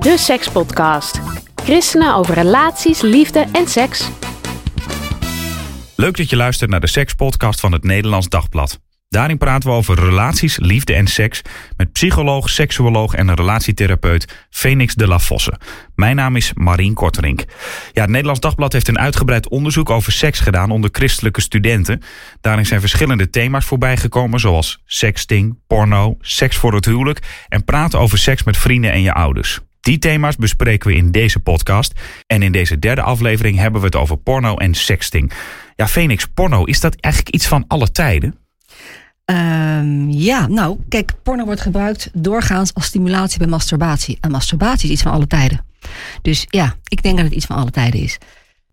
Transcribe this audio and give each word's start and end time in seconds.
De 0.00 0.18
Sekspodcast. 0.18 1.20
Christenen 1.54 2.14
over 2.14 2.34
relaties, 2.34 3.00
liefde 3.00 3.46
en 3.52 3.68
seks. 3.68 4.08
Leuk 5.96 6.16
dat 6.16 6.30
je 6.30 6.36
luistert 6.36 6.70
naar 6.70 6.80
de 6.80 6.86
Sekspodcast 6.86 7.60
van 7.60 7.72
het 7.72 7.84
Nederlands 7.84 8.28
Dagblad. 8.28 8.80
Daarin 9.08 9.38
praten 9.38 9.68
we 9.68 9.76
over 9.76 9.94
relaties, 9.94 10.58
liefde 10.58 10.94
en 10.94 11.06
seks 11.06 11.42
met 11.76 11.92
psycholoog, 11.92 12.50
seksuoloog 12.50 13.14
en 13.14 13.34
relatietherapeut 13.34 14.46
Phoenix 14.50 14.94
de 14.94 15.06
la 15.06 15.18
Fosse. 15.18 15.60
Mijn 15.94 16.16
naam 16.16 16.36
is 16.36 16.52
Marien 16.54 16.94
Korterink. 16.94 17.44
Ja, 17.92 18.00
het 18.00 18.10
Nederlands 18.10 18.40
Dagblad 18.40 18.72
heeft 18.72 18.88
een 18.88 18.98
uitgebreid 18.98 19.48
onderzoek 19.48 19.90
over 19.90 20.12
seks 20.12 20.40
gedaan 20.40 20.70
onder 20.70 20.90
christelijke 20.92 21.40
studenten. 21.40 22.02
Daarin 22.40 22.66
zijn 22.66 22.80
verschillende 22.80 23.30
thema's 23.30 23.64
voorbij 23.64 23.96
gekomen, 23.96 24.40
zoals 24.40 24.82
sexting, 24.84 25.58
porno, 25.66 26.16
seks 26.20 26.56
voor 26.56 26.74
het 26.74 26.84
huwelijk 26.84 27.18
en 27.48 27.64
praten 27.64 27.98
over 27.98 28.18
seks 28.18 28.42
met 28.42 28.56
vrienden 28.56 28.92
en 28.92 29.02
je 29.02 29.12
ouders. 29.12 29.60
Die 29.80 29.98
thema's 29.98 30.36
bespreken 30.36 30.90
we 30.90 30.96
in 30.96 31.10
deze 31.10 31.40
podcast. 31.40 31.92
En 32.26 32.42
in 32.42 32.52
deze 32.52 32.78
derde 32.78 33.02
aflevering 33.02 33.58
hebben 33.58 33.80
we 33.80 33.86
het 33.86 33.96
over 33.96 34.16
porno 34.16 34.56
en 34.56 34.74
sexting. 34.74 35.32
Ja, 35.76 35.88
Phoenix, 35.88 36.26
porno, 36.26 36.64
is 36.64 36.80
dat 36.80 36.94
eigenlijk 37.00 37.34
iets 37.34 37.46
van 37.46 37.64
alle 37.68 37.90
tijden? 37.90 38.34
Um, 39.24 40.10
ja, 40.10 40.46
nou, 40.46 40.78
kijk, 40.88 41.12
porno 41.22 41.44
wordt 41.44 41.60
gebruikt 41.60 42.10
doorgaans 42.12 42.74
als 42.74 42.84
stimulatie 42.84 43.38
bij 43.38 43.46
masturbatie. 43.46 44.18
En 44.20 44.30
masturbatie 44.30 44.86
is 44.86 44.92
iets 44.92 45.02
van 45.02 45.12
alle 45.12 45.26
tijden. 45.26 45.64
Dus 46.22 46.46
ja, 46.48 46.76
ik 46.88 47.02
denk 47.02 47.16
dat 47.16 47.24
het 47.24 47.34
iets 47.34 47.46
van 47.46 47.56
alle 47.56 47.70
tijden 47.70 48.00
is. 48.00 48.18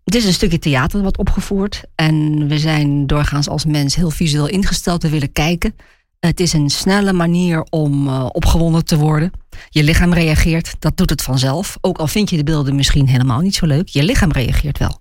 Het 0.04 0.14
is 0.14 0.24
een 0.24 0.32
stukje 0.32 0.58
theater 0.58 1.02
wat 1.02 1.18
opgevoerd. 1.18 1.82
En 1.94 2.46
we 2.48 2.58
zijn 2.58 3.06
doorgaans 3.06 3.48
als 3.48 3.64
mens 3.64 3.94
heel 3.94 4.10
visueel 4.10 4.48
ingesteld. 4.48 5.02
We 5.02 5.08
willen 5.08 5.32
kijken. 5.32 5.74
Het 6.20 6.40
is 6.40 6.52
een 6.52 6.70
snelle 6.70 7.12
manier 7.12 7.62
om 7.62 8.06
uh, 8.06 8.26
opgewonden 8.32 8.84
te 8.84 8.96
worden. 8.96 9.30
Je 9.68 9.82
lichaam 9.82 10.12
reageert, 10.12 10.74
dat 10.78 10.96
doet 10.96 11.10
het 11.10 11.22
vanzelf. 11.22 11.76
Ook 11.80 11.98
al 11.98 12.06
vind 12.06 12.30
je 12.30 12.36
de 12.36 12.44
beelden 12.44 12.74
misschien 12.74 13.08
helemaal 13.08 13.40
niet 13.40 13.54
zo 13.54 13.66
leuk, 13.66 13.88
je 13.88 14.02
lichaam 14.02 14.32
reageert 14.32 14.78
wel. 14.78 14.98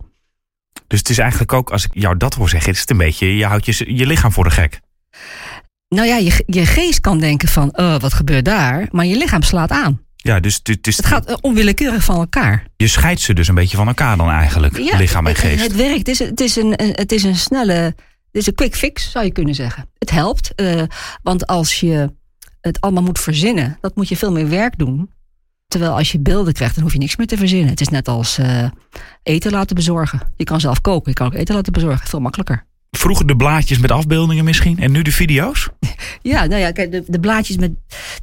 Dus 0.87 0.99
het 0.99 1.09
is 1.09 1.17
eigenlijk 1.17 1.53
ook, 1.53 1.69
als 1.69 1.85
ik 1.85 1.91
jou 1.93 2.17
dat 2.17 2.33
hoor 2.33 2.49
zeggen, 2.49 2.71
is 2.71 2.79
het 2.79 2.89
een 2.89 2.97
beetje, 2.97 3.37
je 3.37 3.45
houdt 3.45 3.65
je, 3.65 3.95
je 3.95 4.05
lichaam 4.05 4.31
voor 4.31 4.43
de 4.43 4.49
gek. 4.49 4.79
Nou 5.89 6.07
ja, 6.07 6.17
je, 6.17 6.43
je 6.45 6.65
geest 6.65 6.99
kan 6.99 7.19
denken 7.19 7.47
van, 7.47 7.73
uh, 7.75 7.99
wat 7.99 8.13
gebeurt 8.13 8.45
daar? 8.45 8.87
Maar 8.91 9.05
je 9.05 9.17
lichaam 9.17 9.41
slaat 9.41 9.71
aan. 9.71 10.01
Ja, 10.15 10.39
dus 10.39 10.59
het, 10.63 11.05
gaat 11.05 11.29
uh, 11.29 11.35
onwillekeurig 11.41 12.03
van 12.03 12.15
elkaar. 12.15 12.65
Je 12.77 12.87
scheidt 12.87 13.21
ze 13.21 13.33
dus 13.33 13.47
een 13.47 13.55
beetje 13.55 13.77
van 13.77 13.87
elkaar 13.87 14.17
dan 14.17 14.29
eigenlijk, 14.29 14.77
ja, 14.77 14.97
lichaam 14.97 15.27
en 15.27 15.35
geest. 15.35 15.61
Het, 15.61 15.71
het 15.71 15.75
werkt, 15.75 15.97
het 15.97 16.07
is, 16.07 16.19
het 16.19 16.39
is, 16.39 16.55
een, 16.55 16.73
het 16.77 17.11
is 17.11 17.23
een 17.23 17.35
snelle, 17.35 17.95
het 18.31 18.41
is 18.41 18.47
een 18.47 18.55
quick 18.55 18.75
fix 18.75 19.11
zou 19.11 19.25
je 19.25 19.31
kunnen 19.31 19.55
zeggen. 19.55 19.89
Het 19.97 20.11
helpt, 20.11 20.51
uh, 20.55 20.83
want 21.23 21.47
als 21.47 21.79
je 21.79 22.13
het 22.61 22.81
allemaal 22.81 23.03
moet 23.03 23.19
verzinnen, 23.19 23.77
dat 23.81 23.95
moet 23.95 24.09
je 24.09 24.17
veel 24.17 24.31
meer 24.31 24.49
werk 24.49 24.77
doen. 24.77 25.09
Terwijl 25.67 25.91
als 25.91 26.11
je 26.11 26.19
beelden 26.19 26.53
krijgt, 26.53 26.73
dan 26.75 26.83
hoef 26.83 26.93
je 26.93 26.99
niks 26.99 27.15
meer 27.15 27.27
te 27.27 27.37
verzinnen. 27.37 27.69
Het 27.69 27.81
is 27.81 27.87
net 27.87 28.07
als 28.07 28.39
uh, 28.39 28.69
eten 29.23 29.51
laten 29.51 29.75
bezorgen. 29.75 30.21
Je 30.35 30.43
kan 30.43 30.59
zelf 30.59 30.81
koken, 30.81 31.09
je 31.11 31.17
kan 31.17 31.27
ook 31.27 31.33
eten 31.33 31.55
laten 31.55 31.73
bezorgen. 31.73 32.07
Veel 32.07 32.19
makkelijker. 32.19 32.65
Vroeger 32.91 33.27
de 33.27 33.35
blaadjes 33.35 33.77
met 33.77 33.91
afbeeldingen 33.91 34.45
misschien 34.45 34.79
en 34.79 34.91
nu 34.91 35.01
de 35.01 35.11
video's? 35.11 35.69
Ja, 36.21 36.45
nou 36.45 36.61
ja, 36.61 36.71
kijk, 36.71 36.91
de, 36.91 37.03
de, 37.07 37.19
blaadjes 37.19 37.57
met, 37.57 37.71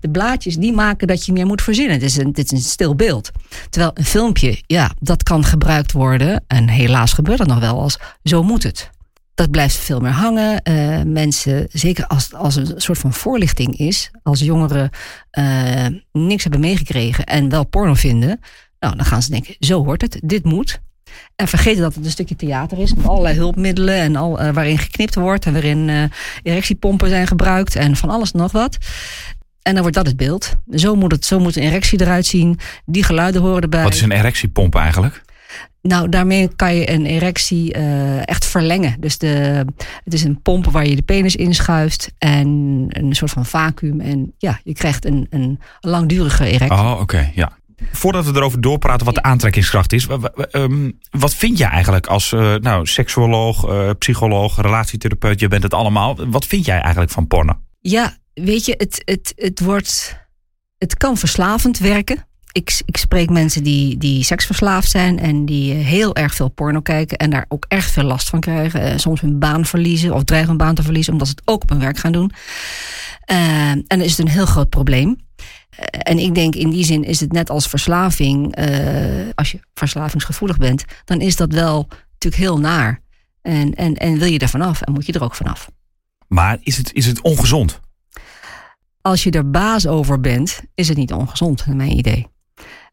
de 0.00 0.10
blaadjes 0.10 0.56
die 0.56 0.72
maken 0.72 1.06
dat 1.06 1.26
je 1.26 1.32
meer 1.32 1.46
moet 1.46 1.62
verzinnen. 1.62 1.94
Het 1.94 2.02
is, 2.02 2.16
een, 2.16 2.26
het 2.26 2.38
is 2.38 2.50
een 2.50 2.58
stil 2.58 2.94
beeld. 2.94 3.30
Terwijl 3.70 3.92
een 3.94 4.04
filmpje, 4.04 4.62
ja, 4.66 4.90
dat 4.98 5.22
kan 5.22 5.44
gebruikt 5.44 5.92
worden. 5.92 6.44
En 6.46 6.68
helaas 6.68 7.12
gebeurt 7.12 7.38
dat 7.38 7.46
nog 7.46 7.58
wel 7.58 7.80
als 7.80 7.98
zo 8.22 8.42
moet 8.42 8.62
het. 8.62 8.90
Dat 9.34 9.50
blijft 9.50 9.76
veel 9.76 10.00
meer 10.00 10.10
hangen. 10.10 10.60
Uh, 10.64 11.02
mensen, 11.02 11.66
zeker 11.72 12.06
als 12.06 12.34
als 12.34 12.56
een 12.56 12.72
soort 12.76 12.98
van 12.98 13.12
voorlichting 13.12 13.78
is, 13.78 14.10
als 14.22 14.40
jongeren 14.40 14.90
uh, 15.38 15.86
niks 16.12 16.42
hebben 16.42 16.60
meegekregen 16.60 17.24
en 17.24 17.48
wel 17.48 17.66
porno 17.66 17.94
vinden, 17.94 18.40
nou, 18.78 18.96
dan 18.96 19.04
gaan 19.04 19.22
ze 19.22 19.30
denken: 19.30 19.54
zo 19.58 19.84
hoort 19.84 20.02
het, 20.02 20.20
dit 20.24 20.44
moet. 20.44 20.80
En 21.36 21.48
vergeten 21.48 21.82
dat 21.82 21.94
het 21.94 22.04
een 22.04 22.10
stukje 22.10 22.36
theater 22.36 22.78
is 22.78 22.94
met 22.94 23.06
allerlei 23.06 23.36
hulpmiddelen 23.36 23.96
en 23.96 24.16
al, 24.16 24.42
uh, 24.42 24.50
waarin 24.50 24.78
geknipt 24.78 25.14
wordt 25.14 25.46
en 25.46 25.52
waarin 25.52 26.10
erectiepompen 26.42 27.08
zijn 27.08 27.26
gebruikt 27.26 27.76
en 27.76 27.96
van 27.96 28.10
alles 28.10 28.32
nog 28.32 28.52
wat. 28.52 28.78
En 29.64 29.72
dan 29.72 29.82
wordt 29.82 29.96
dat 29.96 30.06
het 30.06 30.16
beeld. 30.16 30.54
Zo 30.70 30.94
moet, 30.94 31.12
het, 31.12 31.24
zo 31.24 31.38
moet 31.38 31.56
een 31.56 31.62
erectie 31.62 32.00
eruit 32.00 32.26
zien. 32.26 32.58
Die 32.86 33.04
geluiden 33.04 33.40
horen 33.40 33.62
erbij. 33.62 33.82
Wat 33.82 33.94
is 33.94 34.00
een 34.00 34.12
erectiepomp 34.12 34.74
eigenlijk? 34.74 35.23
Nou, 35.88 36.08
daarmee 36.08 36.48
kan 36.56 36.74
je 36.74 36.90
een 36.90 37.06
erectie 37.06 37.76
uh, 37.76 38.28
echt 38.28 38.46
verlengen. 38.46 38.96
Dus 39.00 39.18
de, 39.18 39.64
het 40.04 40.14
is 40.14 40.24
een 40.24 40.42
pomp 40.42 40.66
waar 40.66 40.86
je 40.86 40.96
de 40.96 41.02
penis 41.02 41.36
inschuift 41.36 42.12
en 42.18 42.48
een 42.88 43.14
soort 43.14 43.30
van 43.30 43.46
vacuüm. 43.46 44.00
En 44.00 44.34
ja, 44.38 44.60
je 44.62 44.72
krijgt 44.72 45.04
een, 45.04 45.26
een 45.30 45.60
langdurige 45.80 46.44
erectie. 46.44 46.78
Oh, 46.78 46.90
oké, 46.90 47.00
okay, 47.00 47.32
ja. 47.34 47.58
Voordat 47.92 48.24
we 48.24 48.36
erover 48.36 48.60
doorpraten 48.60 49.06
wat 49.06 49.14
de 49.14 49.22
aantrekkingskracht 49.22 49.92
is, 49.92 50.06
wat 51.10 51.34
vind 51.34 51.58
jij 51.58 51.68
eigenlijk 51.68 52.06
als 52.06 52.32
uh, 52.32 52.54
nou, 52.54 52.86
seksuoloog, 52.86 53.68
uh, 53.68 53.90
psycholoog, 53.98 54.60
relatietherapeut, 54.60 55.40
je 55.40 55.48
bent 55.48 55.62
het 55.62 55.74
allemaal. 55.74 56.30
Wat 56.30 56.46
vind 56.46 56.64
jij 56.64 56.80
eigenlijk 56.80 57.10
van 57.10 57.26
porno? 57.26 57.52
Ja, 57.80 58.16
weet 58.34 58.64
je, 58.66 58.74
het, 58.76 59.02
het, 59.04 59.32
het, 59.36 59.60
wordt, 59.60 60.18
het 60.78 60.96
kan 60.96 61.16
verslavend 61.16 61.78
werken. 61.78 62.26
Ik, 62.54 62.82
ik 62.84 62.96
spreek 62.96 63.30
mensen 63.30 63.62
die, 63.62 63.96
die 63.96 64.24
seksverslaafd 64.24 64.90
zijn 64.90 65.18
en 65.18 65.44
die 65.44 65.72
heel 65.72 66.14
erg 66.14 66.34
veel 66.34 66.48
porno 66.48 66.80
kijken 66.80 67.18
en 67.18 67.30
daar 67.30 67.44
ook 67.48 67.64
erg 67.68 67.84
veel 67.84 68.02
last 68.02 68.28
van 68.28 68.40
krijgen. 68.40 69.00
soms 69.00 69.20
hun 69.20 69.38
baan 69.38 69.64
verliezen 69.64 70.14
of 70.14 70.24
dreigen 70.24 70.48
hun 70.48 70.58
baan 70.58 70.74
te 70.74 70.82
verliezen 70.82 71.12
omdat 71.12 71.28
ze 71.28 71.34
het 71.36 71.48
ook 71.48 71.62
op 71.62 71.68
hun 71.68 71.80
werk 71.80 71.98
gaan 71.98 72.12
doen. 72.12 72.32
Uh, 73.30 73.70
en 73.70 73.84
dan 73.86 74.00
is 74.00 74.10
het 74.10 74.18
een 74.18 74.32
heel 74.32 74.46
groot 74.46 74.68
probleem. 74.68 75.16
En 75.90 76.18
ik 76.18 76.34
denk 76.34 76.54
in 76.54 76.70
die 76.70 76.84
zin 76.84 77.04
is 77.04 77.20
het 77.20 77.32
net 77.32 77.50
als 77.50 77.68
verslaving. 77.68 78.58
Uh, 78.58 79.28
als 79.34 79.50
je 79.50 79.60
verslavingsgevoelig 79.74 80.56
bent, 80.56 80.84
dan 81.04 81.20
is 81.20 81.36
dat 81.36 81.52
wel 81.52 81.88
natuurlijk 82.12 82.42
heel 82.42 82.58
naar. 82.58 83.00
En, 83.42 83.74
en, 83.74 83.94
en 83.94 84.18
wil 84.18 84.28
je 84.28 84.38
er 84.38 84.48
vanaf 84.48 84.80
en 84.80 84.92
moet 84.92 85.06
je 85.06 85.12
er 85.12 85.22
ook 85.22 85.34
vanaf. 85.34 85.70
Maar 86.28 86.58
is 86.60 86.76
het, 86.76 86.92
is 86.92 87.06
het 87.06 87.20
ongezond? 87.20 87.80
Als 89.00 89.22
je 89.22 89.30
er 89.30 89.50
baas 89.50 89.86
over 89.86 90.20
bent, 90.20 90.60
is 90.74 90.88
het 90.88 90.96
niet 90.96 91.12
ongezond, 91.12 91.66
naar 91.66 91.76
mijn 91.76 91.96
idee. 91.98 92.26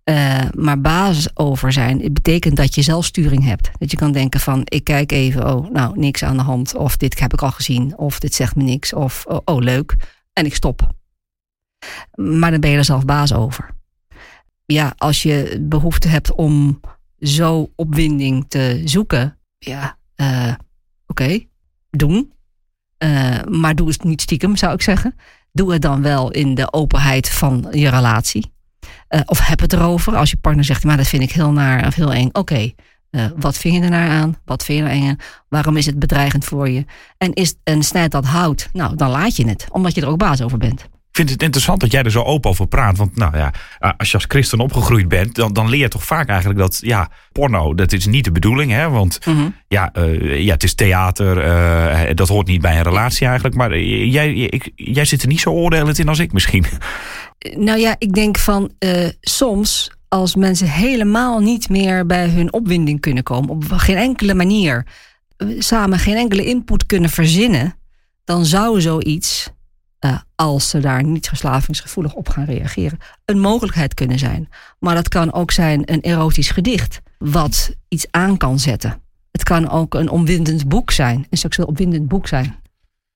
Uh, 0.06 0.41
maar 0.56 0.81
basis 0.81 1.38
over 1.38 1.72
zijn, 1.72 2.01
het 2.01 2.13
betekent 2.13 2.56
dat 2.56 2.75
je 2.75 2.81
zelfsturing 2.81 3.44
hebt. 3.44 3.69
Dat 3.79 3.91
je 3.91 3.97
kan 3.97 4.12
denken 4.12 4.39
van, 4.39 4.62
ik 4.63 4.84
kijk 4.84 5.12
even, 5.12 5.56
oh, 5.56 5.72
nou, 5.72 6.00
niks 6.00 6.23
aan 6.23 6.38
de 6.38 6.44
hand. 6.44 6.75
Of 6.75 6.97
dit 6.97 7.19
heb 7.19 7.34
ik 7.34 7.41
al 7.41 7.51
gezien. 7.51 7.97
Of 7.97 8.19
dit 8.19 8.34
zegt 8.34 8.56
me 8.56 8.63
niks. 8.63 8.94
Of, 8.94 9.25
oh, 9.28 9.39
oh 9.45 9.62
leuk. 9.62 9.95
En 10.34 10.45
ik 10.45 10.56
stop. 10.56 10.89
Maar 12.16 12.51
dan 12.51 12.59
ben 12.59 12.69
je 12.69 12.78
er 12.78 12.85
zelf 12.85 13.06
baas 13.06 13.34
over. 13.34 13.69
Ja, 14.66 14.94
als 14.97 15.23
je 15.23 15.57
behoefte 15.62 16.07
hebt 16.07 16.33
om 16.33 16.79
zo 17.19 17.72
opwinding 17.75 18.45
te 18.47 18.81
zoeken, 18.85 19.38
ja, 19.57 19.97
uh, 20.16 20.53
oké, 21.07 21.45
doen. 21.89 22.33
Uh, 23.03 23.42
maar 23.44 23.75
doe 23.75 23.88
het 23.88 24.04
niet 24.04 24.21
stiekem, 24.21 24.56
zou 24.56 24.74
ik 24.74 24.81
zeggen. 24.81 25.15
Doe 25.51 25.74
het 25.74 25.81
dan 25.81 26.01
wel 26.01 26.31
in 26.31 26.56
de 26.56 26.74
openheid 26.74 27.30
van 27.30 27.68
je 27.71 27.89
relatie. 27.89 28.51
Uh, 29.16 29.22
of 29.25 29.48
heb 29.48 29.60
het 29.60 29.74
erover. 29.74 30.16
Als 30.16 30.30
je 30.30 30.38
partner 30.38 30.66
zegt, 30.66 30.84
maar 30.84 30.98
dat 30.98 31.08
vind 31.08 31.24
ik 31.24 31.31
heel 31.31 31.52
naar 31.52 31.88
of 31.88 31.96
heel 31.96 32.13
eng. 32.13 32.30
Oké, 32.31 32.72
uh, 33.12 33.25
wat 33.36 33.58
vind 33.58 33.75
je 33.75 33.81
er 33.81 33.90
naar 33.90 34.10
aan? 34.10 34.38
Wat 34.46 34.63
vind 34.63 34.80
je 34.80 34.86
er 34.86 34.92
eng 34.92 35.18
Waarom 35.50 35.78
is 35.78 35.86
het 35.86 36.00
bedreigend 36.00 36.46
voor 36.46 36.69
je? 36.69 36.86
En, 37.18 37.34
is, 37.34 37.56
en 37.63 37.84
snijdt 37.84 38.12
dat 38.12 38.25
hout? 38.25 38.69
Nou, 38.74 38.96
dan 38.96 39.10
laat 39.10 39.36
je 39.36 39.48
het. 39.48 39.66
Omdat 39.72 39.96
je 39.96 40.02
er 40.02 40.08
ook 40.08 40.18
baas 40.18 40.42
over 40.42 40.58
bent. 40.58 40.90
Ik 41.12 41.18
vind 41.18 41.30
het 41.30 41.42
interessant 41.44 41.80
dat 41.80 41.92
jij 41.92 42.04
er 42.04 42.12
zo 42.12 42.24
open 42.24 42.50
over 42.50 42.68
praat. 42.68 42.98
Want 42.98 43.16
nou 43.16 43.38
ja, 43.38 43.54
als 43.98 44.12
je 44.12 44.13
als 44.13 44.25
christen 44.28 44.60
opgegroeid 44.60 45.08
bent, 45.08 45.36
dan, 45.36 45.54
dan 45.54 45.69
leer 45.69 45.80
je 45.80 45.88
toch 45.88 46.06
vaak 46.06 46.28
eigenlijk 46.28 46.60
dat 46.60 46.80
ja, 46.81 47.10
porno, 47.31 47.74
dat 47.74 47.92
is 47.92 48.06
niet 48.06 48.24
de 48.24 48.31
bedoeling. 48.31 48.72
Hè? 48.72 48.90
Want 48.90 49.25
mm 49.25 49.36
-hmm. 49.36 49.56
ja, 49.68 49.92
uh, 49.98 50.40
ja, 50.40 50.54
het 50.54 50.63
is 50.63 50.74
theater, 50.74 51.46
uh, 51.46 52.13
dat 52.13 52.28
hoort 52.28 52.48
niet 52.48 52.62
bij 52.62 52.78
een 52.78 52.84
relatie 52.84 53.25
eigenlijk. 53.28 53.56
Maar 53.56 53.80
jij, 53.80 54.34
ik, 54.34 54.72
jij 54.75 55.06
zit 55.06 55.22
er 55.22 55.28
niet 55.28 55.40
zo 55.40 55.50
oordelend 55.50 56.00
in 56.00 56.08
als 56.08 56.19
ik 56.19 56.34
misschien. 56.34 56.66
Nou 57.56 57.80
ja, 57.80 57.96
ik 57.98 58.14
denk 58.14 58.38
van 58.38 58.72
uh, 58.80 59.07
soms 59.22 59.92
als 60.07 60.36
mensen 60.36 60.68
helemaal 60.68 61.40
niet 61.40 61.69
meer 61.69 62.06
bij 62.06 62.30
hun 62.30 62.54
opwinding 62.54 63.00
kunnen 63.00 63.24
komen, 63.24 63.50
op 63.50 63.64
geen 63.72 63.98
enkele 63.98 64.34
manier 64.34 64.86
samen 65.57 66.00
geen 66.00 66.16
enkele 66.16 66.46
input 66.46 66.86
kunnen 66.86 67.10
verzinnen, 67.10 67.75
dan 68.24 68.46
zou 68.46 68.81
zoiets 68.81 69.50
uh, 70.06 70.18
als 70.36 70.69
ze 70.69 70.80
daar 70.80 71.03
niet 71.03 71.27
verslavingsgevoelig 71.27 72.13
op 72.13 72.30
gaan 72.30 72.45
reageren, 72.45 73.00
een 73.25 73.39
mogelijkheid 73.39 73.94
kunnen 73.94 74.19
zijn. 74.19 74.50
Maar 74.80 74.95
dat 74.95 75.09
kan 75.09 75.33
ook 75.33 75.51
zijn 75.51 75.81
een 75.86 76.01
erotisch 76.01 76.50
gedicht, 76.50 77.01
wat 77.18 77.75
iets 77.88 78.07
aan 78.12 78.38
kan 78.38 78.59
zetten. 78.59 79.01
Het 79.31 79.44
kan 79.44 79.69
ook 79.69 79.94
een 79.94 80.09
omwindend 80.09 80.68
boek 80.68 80.92
zijn, 80.92 81.27
een 81.30 81.38
seksueel 81.38 81.68
opwindend 81.68 82.07
boek 82.07 82.27
zijn. 82.27 82.59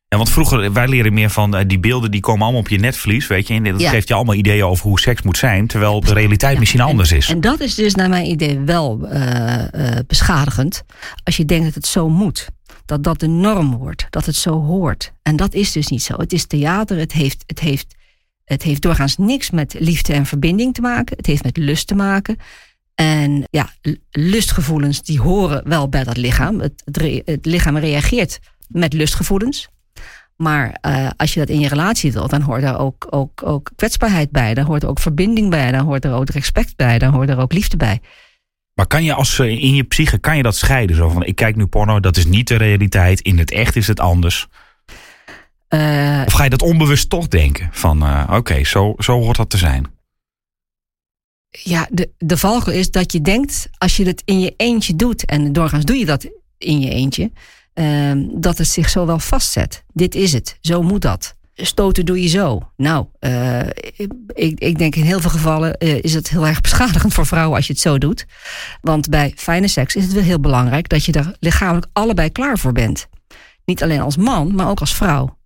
Ja, 0.08 0.18
want 0.18 0.30
vroeger, 0.30 0.74
wij 0.74 0.88
leren 0.88 1.14
meer 1.14 1.30
van 1.30 1.56
uh, 1.56 1.62
die 1.68 1.80
beelden 1.80 2.12
die 2.12 2.22
komen 2.22 2.42
allemaal 2.42 2.62
op 2.62 2.70
je 2.70 2.78
netvlies, 2.78 3.28
weet 3.28 3.48
je. 3.48 3.54
En 3.54 3.64
dat 3.64 3.84
geeft 3.84 4.08
je 4.08 4.14
allemaal 4.14 4.36
ideeën 4.36 4.64
over 4.64 4.88
hoe 4.88 5.00
seks 5.00 5.22
moet 5.22 5.38
zijn, 5.38 5.68
terwijl 5.68 6.00
de 6.00 6.14
realiteit 6.14 6.54
ja, 6.54 6.60
misschien 6.60 6.80
en, 6.80 6.86
anders 6.86 7.12
is. 7.12 7.30
En 7.30 7.42
dat 7.42 7.60
is 7.60 7.76
dus 7.76 7.96
naar 7.96 8.10
mijn 8.10 8.26
idee 8.26 8.60
wel 8.60 9.00
uh, 9.14 9.64
beschadigend, 10.08 10.84
als 11.24 11.38
je 11.38 11.46
denkt 11.46 11.66
dat 11.66 11.74
het 11.74 11.86
zo 11.86 12.10
moet 12.10 12.50
dat 12.86 13.04
dat 13.04 13.20
de 13.20 13.28
norm 13.28 13.78
wordt, 13.78 14.08
dat 14.10 14.26
het 14.26 14.36
zo 14.36 14.62
hoort. 14.62 15.14
En 15.22 15.36
dat 15.36 15.54
is 15.54 15.72
dus 15.72 15.88
niet 15.88 16.04
zo. 16.04 16.18
Het 16.18 16.34
is 16.34 16.46
theater, 16.46 16.98
het 16.98 17.12
heeft, 17.12 17.44
het 17.48 17.60
heeft, 17.60 17.96
het 18.44 18.64
heeft 18.64 18.82
doorgaans 18.82 19.18
niks 19.18 19.50
met 19.50 19.76
liefde 19.80 20.14
en 20.14 20.26
verbinding 20.26 20.74
te 20.74 20.82
maken. 20.82 21.18
Het 21.18 21.26
heeft 21.26 21.44
met 21.44 21.58
lust 21.58 21.88
te 21.88 21.96
maken. 21.96 22.38
En 22.96 23.48
ja, 23.50 23.70
lustgevoelens 24.12 25.02
die 25.02 25.20
horen 25.20 25.70
wel 25.70 25.90
bij 25.90 26.04
dat 26.04 26.18
lichaam. 26.18 26.60
Het, 26.60 26.84
lichaam 27.42 27.78
reageert 27.78 28.40
met 28.68 28.94
lustgevoelens. 28.94 29.70
Maar 30.36 30.78
uh, 30.88 31.10
als 31.18 31.34
je 31.34 31.40
dat 31.40 31.50
in 31.50 31.60
je 31.60 31.68
relatie 31.68 32.12
wilt, 32.12 32.30
dan 32.30 32.42
hoort 32.42 32.64
er 32.64 32.78
ook, 32.78 33.08
ook, 33.10 33.44
ook 33.44 33.72
kwetsbaarheid 33.76 34.32
bij. 34.32 34.54
Dan 34.54 34.66
hoort 34.66 34.84
er 34.84 34.90
ook 34.90 35.00
verbinding 35.00 35.50
bij. 35.50 35.72
Dan 35.72 35.86
hoort 35.86 36.06
er 36.06 36.14
ook 36.14 36.30
respect 36.30 36.76
bij. 36.76 37.00
Dan 37.00 37.14
hoort 37.14 37.30
er 37.30 37.40
ook 37.40 37.54
liefde 37.54 37.78
bij. 37.78 38.02
Maar 38.76 38.88
kan 38.88 39.04
je 39.04 39.14
als 39.14 39.40
eh, 39.40 39.48
in 39.48 39.76
je 39.76 39.84
psyche, 39.84 40.18
kan 40.18 40.38
je 40.38 40.44
dat 40.44 40.56
scheiden? 40.56 40.96
Zo 40.96 41.10
van, 41.10 41.24
ik 41.24 41.36
kijk 41.36 41.56
nu 41.56 41.66
porno, 41.66 42.00
dat 42.00 42.18
is 42.18 42.26
niet 42.26 42.48
de 42.48 42.56
realiteit. 42.56 43.22
In 43.22 43.38
het 43.38 43.52
echt 43.52 43.76
is 43.76 43.88
het 43.88 44.00
anders. 44.00 44.48
Uh, 45.70 46.24
of 46.26 46.34
ga 46.34 46.44
je 46.44 46.50
dat 46.50 46.62
onbewust 46.62 47.10
toch 47.10 47.28
denken? 47.28 47.70
Van, 47.72 48.04
uh, 48.04 48.30
oké, 48.32 48.64
zo, 48.64 48.94
zo 48.98 49.20
hoort 49.20 49.38
dat 49.38 49.50
te 49.50 49.58
zijn. 49.58 49.94
Ja, 51.50 51.88
de, 51.92 52.10
de 52.18 52.38
valkuil 52.38 52.78
is 52.78 52.92
dat 52.92 53.12
je 53.12 53.22
denkt, 53.22 53.70
als 53.78 53.98
je 53.98 54.06
het 54.06 54.22
in 54.26 54.40
je 54.40 54.54
eentje 54.58 54.96
doet... 54.96 55.26
en 55.26 55.54
doorgaans 55.54 55.86
doe 55.86 55.98
je 55.98 56.06
dat 56.06 56.30
in 56.58 56.80
je 56.80 56.90
eentje... 56.90 57.32
Uh, 57.74 58.12
dat 58.34 58.58
het 58.58 58.68
zich 58.68 58.90
zo 58.90 59.06
wel 59.06 59.20
vastzet. 59.20 59.84
Dit 59.94 60.16
is 60.16 60.34
het, 60.34 60.58
zo 60.62 60.82
moet 60.82 61.02
dat 61.02 61.35
stoten 61.56 62.06
doe 62.06 62.22
je 62.22 62.28
zo. 62.28 62.72
Nou, 62.78 63.06
uh, 63.20 63.60
ik, 64.34 64.60
ik, 64.60 64.78
denk 64.78 64.96
in 64.96 65.04
heel 65.04 65.20
veel 65.20 65.30
gevallen 65.30 65.76
uh, 65.80 65.98
is 66.02 66.14
het 66.14 66.30
heel 66.30 66.48
erg 66.48 66.62
beschadigend 66.62 67.14
voor 67.14 67.26
vrouwen 67.26 67.56
als 67.56 67.68
je 67.68 67.74
het 67.74 67.82
zo 67.82 67.98
doet. 67.98 68.26
Want 68.82 69.10
bij 69.10 69.34
fijne 69.36 69.68
seks 69.68 69.96
is 69.96 70.04
het 70.04 70.14
wel 70.14 70.24
heel 70.24 70.40
belangrijk 70.40 70.90
dat 70.90 71.06
je 71.06 71.12
er 71.12 71.36
lichamelijk 71.40 71.88
allebei 71.94 72.32
klaar 72.32 72.58
voor 72.58 72.72
bent. 72.72 73.08
Niet 73.66 73.84
alleen 73.84 74.02
als 74.02 74.18
man, 74.18 74.56
maar 74.56 74.70
ook 74.70 74.80
als 74.80 74.96
vrouw. 74.96 75.38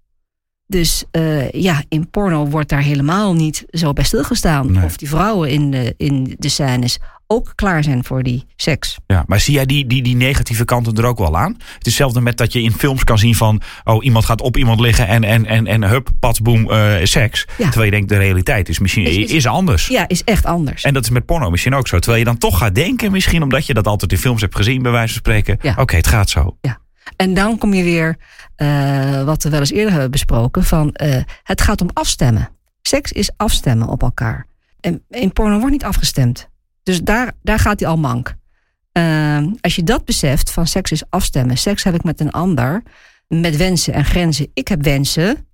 Dus 0.65 1.03
uh, 1.11 1.51
ja, 1.51 1.83
in 1.87 2.09
porno 2.09 2.47
wordt 2.47 2.69
daar 2.69 2.81
helemaal 2.81 3.33
niet 3.33 3.65
zo 3.69 3.93
bij 3.93 4.03
stilgestaan. 4.03 4.71
Nee. 4.71 4.83
Of 4.83 4.97
die 4.97 5.09
vrouwen 5.09 5.49
in 5.49 5.71
de, 5.71 5.93
in 5.97 6.35
de 6.37 6.49
scènes 6.49 6.97
ook 7.31 7.51
klaar 7.55 7.83
zijn 7.83 8.03
voor 8.03 8.23
die 8.23 8.45
seks. 8.55 8.97
Ja, 9.07 9.23
maar 9.27 9.39
zie 9.39 9.53
jij 9.53 9.65
die, 9.65 9.87
die, 9.87 10.01
die 10.01 10.15
negatieve 10.15 10.65
kanten 10.65 10.95
er 10.95 11.05
ook 11.05 11.17
wel 11.17 11.37
aan? 11.37 11.51
Het 11.51 11.65
is 11.67 11.85
hetzelfde 11.85 12.21
met 12.21 12.37
dat 12.37 12.53
je 12.53 12.61
in 12.61 12.71
films 12.71 13.03
kan 13.03 13.17
zien 13.17 13.35
van... 13.35 13.61
oh, 13.83 14.03
iemand 14.03 14.25
gaat 14.25 14.41
op 14.41 14.57
iemand 14.57 14.79
liggen 14.79 15.07
en, 15.07 15.23
en, 15.23 15.45
en, 15.45 15.67
en 15.67 15.83
hup, 15.83 16.09
patsboom, 16.19 16.71
uh, 16.71 16.93
seks. 17.03 17.47
Ja. 17.57 17.63
Terwijl 17.63 17.85
je 17.85 17.91
denkt, 17.91 18.09
de 18.09 18.17
realiteit 18.17 18.69
is 18.69 18.79
misschien 18.79 19.03
is, 19.03 19.31
is, 19.31 19.45
anders. 19.45 19.87
Ja, 19.87 20.07
is 20.07 20.23
echt 20.23 20.45
anders. 20.45 20.83
En 20.83 20.93
dat 20.93 21.03
is 21.03 21.09
met 21.09 21.25
porno 21.25 21.49
misschien 21.49 21.73
ook 21.73 21.87
zo. 21.87 21.99
Terwijl 21.99 22.19
je 22.19 22.25
dan 22.25 22.37
toch 22.37 22.57
gaat 22.57 22.75
denken, 22.75 23.11
misschien 23.11 23.43
omdat 23.43 23.65
je 23.65 23.73
dat 23.73 23.87
altijd 23.87 24.11
in 24.11 24.17
films 24.17 24.41
hebt 24.41 24.55
gezien... 24.55 24.81
bij 24.81 24.91
wijze 24.91 25.13
van 25.13 25.21
spreken, 25.21 25.57
ja. 25.61 25.71
oké, 25.71 25.81
okay, 25.81 25.97
het 25.97 26.07
gaat 26.07 26.29
zo. 26.29 26.57
Ja. 26.61 26.77
En 27.15 27.33
dan 27.33 27.57
kom 27.57 27.73
je 27.73 27.83
weer, 27.83 28.17
uh, 28.57 29.23
wat 29.23 29.43
we 29.43 29.49
wel 29.49 29.59
eens 29.59 29.71
eerder 29.71 29.91
hebben 29.91 30.11
besproken... 30.11 30.63
van 30.63 30.95
uh, 31.03 31.15
het 31.43 31.61
gaat 31.61 31.81
om 31.81 31.89
afstemmen. 31.93 32.49
Seks 32.81 33.11
is 33.11 33.31
afstemmen 33.37 33.87
op 33.87 34.01
elkaar. 34.01 34.47
En 34.79 35.03
in 35.09 35.33
porno 35.33 35.57
wordt 35.57 35.71
niet 35.71 35.83
afgestemd. 35.83 36.49
Dus 36.89 37.01
daar, 37.01 37.31
daar 37.41 37.59
gaat 37.59 37.79
hij 37.79 37.89
al 37.89 37.97
mank. 37.97 38.35
Uh, 38.93 39.47
als 39.61 39.75
je 39.75 39.83
dat 39.83 40.05
beseft, 40.05 40.51
van 40.51 40.67
seks 40.67 40.91
is 40.91 41.03
afstemmen. 41.09 41.57
Seks 41.57 41.83
heb 41.83 41.95
ik 41.95 42.03
met 42.03 42.19
een 42.19 42.31
ander, 42.31 42.83
met 43.27 43.57
wensen 43.57 43.93
en 43.93 44.05
grenzen. 44.05 44.47
Ik 44.53 44.67
heb 44.67 44.83
wensen, 44.83 45.47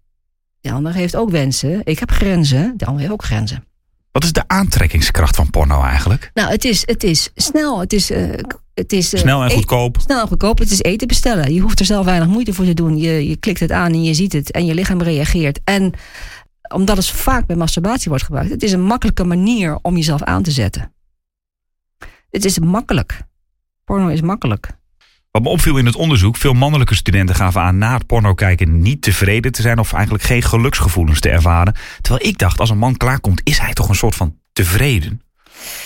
de 0.61 0.71
ander 0.71 0.93
heeft 0.93 1.15
ook 1.15 1.29
wensen. 1.29 1.81
Ik 1.83 1.99
heb 1.99 2.11
grenzen, 2.11 2.73
de 2.77 2.85
ander 2.85 3.01
heeft 3.01 3.13
ook 3.13 3.23
grenzen. 3.23 3.63
Wat 4.11 4.23
is 4.23 4.33
de 4.33 4.43
aantrekkingskracht 4.47 5.35
van 5.35 5.49
porno 5.49 5.81
eigenlijk? 5.83 6.31
Nou, 6.33 6.49
het 6.49 6.65
is, 6.65 6.83
het 6.85 7.03
is 7.03 7.29
snel. 7.35 7.79
Het 7.79 7.93
is, 7.93 8.11
uh, 8.11 8.33
het 8.73 8.93
is, 8.93 9.13
uh, 9.13 9.19
snel 9.19 9.43
en 9.43 9.51
goedkoop. 9.51 9.97
Snel 9.99 10.21
en 10.21 10.27
goedkoop. 10.27 10.57
Het 10.57 10.71
is 10.71 10.81
eten 10.81 11.07
bestellen. 11.07 11.53
Je 11.53 11.59
hoeft 11.59 11.79
er 11.79 11.85
zelf 11.85 12.05
weinig 12.05 12.27
moeite 12.27 12.53
voor 12.53 12.65
te 12.65 12.73
doen. 12.73 12.97
Je, 12.97 13.27
je 13.29 13.35
klikt 13.35 13.59
het 13.59 13.71
aan 13.71 13.91
en 13.91 14.03
je 14.03 14.13
ziet 14.13 14.33
het. 14.33 14.51
En 14.51 14.65
je 14.65 14.73
lichaam 14.73 15.01
reageert. 15.01 15.59
En 15.63 15.93
omdat 16.73 16.97
het 16.97 17.07
vaak 17.07 17.45
bij 17.45 17.55
masturbatie 17.55 18.09
wordt 18.09 18.23
gebruikt. 18.23 18.51
Het 18.51 18.63
is 18.63 18.71
een 18.71 18.83
makkelijke 18.83 19.23
manier 19.23 19.79
om 19.81 19.95
jezelf 19.95 20.23
aan 20.23 20.43
te 20.43 20.51
zetten. 20.51 20.93
Het 22.35 22.45
is 22.45 22.59
makkelijk. 22.59 23.21
Porno 23.83 24.07
is 24.07 24.21
makkelijk. 24.21 24.69
Wat 25.31 25.41
me 25.41 25.49
opviel 25.49 25.77
in 25.77 25.85
het 25.85 25.95
onderzoek, 25.95 26.37
veel 26.37 26.53
mannelijke 26.53 26.95
studenten 26.95 27.35
gaven 27.35 27.61
aan 27.61 27.77
na 27.77 27.93
het 27.93 28.05
porno 28.05 28.33
kijken 28.33 28.79
niet 28.81 29.01
tevreden 29.01 29.51
te 29.51 29.61
zijn 29.61 29.79
of 29.79 29.93
eigenlijk 29.93 30.23
geen 30.23 30.41
geluksgevoelens 30.41 31.19
te 31.19 31.29
ervaren. 31.29 31.75
Terwijl 32.01 32.29
ik 32.29 32.37
dacht, 32.37 32.59
als 32.59 32.69
een 32.69 32.77
man 32.77 32.97
klaarkomt, 32.97 33.41
is 33.43 33.59
hij 33.59 33.73
toch 33.73 33.89
een 33.89 33.95
soort 33.95 34.15
van 34.15 34.37
tevreden. 34.53 35.21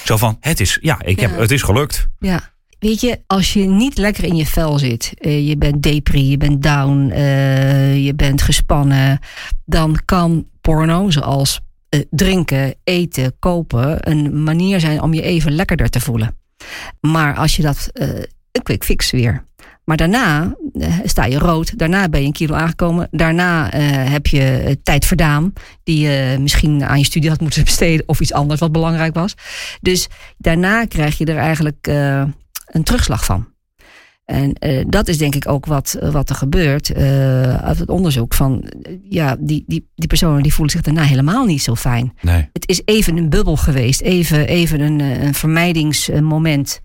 Zo 0.06 0.18
van, 0.18 0.38
het 0.40 0.60
is, 0.60 0.78
ja, 0.82 1.02
ik 1.02 1.20
heb, 1.20 1.38
het 1.38 1.52
is 1.52 1.62
gelukt. 1.62 2.08
Ja. 2.20 2.54
Weet 2.80 3.02
je, 3.02 3.22
als 3.28 3.54
je 3.54 3.66
niet 3.66 3.98
lekker 3.98 4.24
in 4.24 4.36
je 4.36 4.46
vel 4.46 4.80
zit, 4.80 5.14
uh, 5.20 5.48
je 5.48 5.58
bent 5.58 5.84
depri, 5.84 6.30
je 6.30 6.38
bent 6.38 6.64
down, 6.64 7.12
uh, 7.12 8.06
je 8.06 8.14
bent 8.16 8.42
gespannen, 8.42 9.20
dan 9.66 10.00
kan 10.06 10.48
porno, 10.62 11.10
zoals 11.10 11.60
uh, 11.90 12.02
drinken, 12.10 12.76
eten, 12.84 13.36
kopen, 13.40 14.10
een 14.10 14.44
manier 14.44 14.80
zijn 14.80 15.02
om 15.02 15.14
je 15.14 15.22
even 15.22 15.52
lekkerder 15.52 15.90
te 15.90 16.00
voelen. 16.00 16.39
Maar 17.00 17.36
als 17.36 17.56
je 17.56 17.62
dat, 17.62 17.90
uh, 17.94 18.08
een 18.52 18.64
quick 18.64 18.84
fix 18.84 19.12
weer. 19.12 19.44
Maar 19.84 19.98
daarna 19.98 20.56
uh, 20.74 20.98
sta 21.04 21.26
je 21.26 21.38
rood, 21.38 21.78
daarna 21.78 22.10
ben 22.10 22.20
je 22.22 22.26
een 22.26 22.34
kilo 22.34 22.56
aangekomen, 22.56 23.08
daarna 23.12 23.70
heb 24.10 24.28
je 24.28 24.78
tijd 24.84 25.06
verdaan, 25.06 25.54
die 25.84 26.00
je 26.00 26.38
misschien 26.40 26.84
aan 26.84 27.00
je 27.00 27.06
studie 27.06 27.30
had 27.30 27.42
moeten 27.42 27.64
besteden 27.74 28.08
of 28.08 28.20
iets 28.20 28.34
anders 28.34 28.60
wat 28.60 28.72
belangrijk 28.72 29.14
was. 29.14 29.34
Dus 29.82 30.08
daarna 30.38 30.86
krijg 30.86 31.18
je 31.18 31.26
er 31.26 31.38
eigenlijk 31.38 31.88
een 32.66 32.84
terugslag 32.84 33.26
van. 33.26 33.48
En 34.30 34.56
uh, 34.60 34.86
dat 34.88 35.08
is 35.08 35.18
denk 35.18 35.36
ik 35.36 35.48
ook 35.48 35.66
wat, 35.66 35.98
wat 36.12 36.30
er 36.30 36.36
gebeurt 36.36 36.90
uh, 36.90 37.56
uit 37.56 37.80
het 37.80 37.90
onderzoek. 37.90 38.34
Van 38.34 38.72
ja, 39.04 39.36
die, 39.40 39.64
die, 39.68 39.90
die 39.96 40.08
personen 40.08 40.44
die 40.44 40.54
voelen 40.54 40.74
zich 40.74 40.82
daarna 40.82 41.04
helemaal 41.04 41.46
niet 41.46 41.62
zo 41.62 41.76
fijn. 41.76 42.14
Nee. 42.22 42.50
Het 42.54 42.68
is 42.68 42.82
even 42.86 43.18
een 43.18 43.30
bubbel 43.30 43.56
geweest, 43.56 44.02
even, 44.02 44.48
even 44.48 44.80
een, 44.80 45.00
een 45.00 45.34
vermijdingsmoment. 45.34 46.82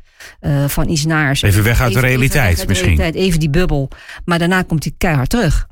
Van 0.66 0.88
iets 0.88 1.04
naars. 1.04 1.42
Even 1.42 1.62
weg 1.62 1.80
uit 1.80 1.90
even, 1.90 2.02
de 2.02 2.08
realiteit 2.08 2.58
uit 2.58 2.68
misschien. 2.68 2.96
De 2.96 2.96
realiteit, 2.96 3.24
even 3.26 3.40
die 3.40 3.50
bubbel. 3.50 3.88
Maar 4.24 4.38
daarna 4.38 4.62
komt 4.62 4.84
hij 4.84 4.92
keihard 4.98 5.30
terug. 5.30 5.66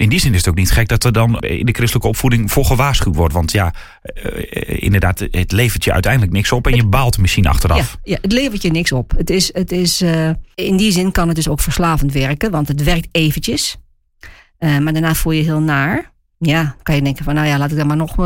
In 0.00 0.08
die 0.08 0.20
zin 0.20 0.32
is 0.32 0.38
het 0.38 0.48
ook 0.48 0.54
niet 0.54 0.70
gek 0.70 0.88
dat 0.88 1.04
er 1.04 1.12
dan 1.12 1.38
in 1.38 1.66
de 1.66 1.72
christelijke 1.72 2.08
opvoeding 2.08 2.52
voor 2.52 2.64
gewaarschuwd 2.64 3.16
wordt. 3.16 3.34
Want 3.34 3.52
ja, 3.52 3.74
uh, 4.14 4.82
inderdaad, 4.82 5.18
het 5.30 5.52
levert 5.52 5.84
je 5.84 5.92
uiteindelijk 5.92 6.32
niks 6.32 6.52
op 6.52 6.66
en 6.66 6.76
je 6.76 6.86
baalt 6.86 7.18
misschien 7.18 7.46
achteraf. 7.46 7.98
Ja, 8.02 8.12
ja 8.12 8.18
het 8.20 8.32
levert 8.32 8.62
je 8.62 8.70
niks 8.70 8.92
op. 8.92 9.12
Het 9.16 9.30
is, 9.30 9.54
het 9.54 9.72
is, 9.72 10.02
uh, 10.02 10.30
in 10.54 10.76
die 10.76 10.92
zin 10.92 11.12
kan 11.12 11.26
het 11.26 11.36
dus 11.36 11.48
ook 11.48 11.60
verslavend 11.60 12.12
werken, 12.12 12.50
want 12.50 12.68
het 12.68 12.82
werkt 12.82 13.08
eventjes. 13.12 13.76
Uh, 14.58 14.78
maar 14.78 14.92
daarna 14.92 15.14
voel 15.14 15.32
je 15.32 15.42
heel 15.42 15.60
naar. 15.60 16.12
Ja, 16.38 16.76
kan 16.82 16.94
je 16.94 17.02
denken 17.02 17.24
van, 17.24 17.34
nou 17.34 17.46
ja, 17.46 17.58
laat 17.58 17.70
ik 17.70 17.76
dan 17.76 17.86
maar 17.86 17.96
nog, 17.96 18.16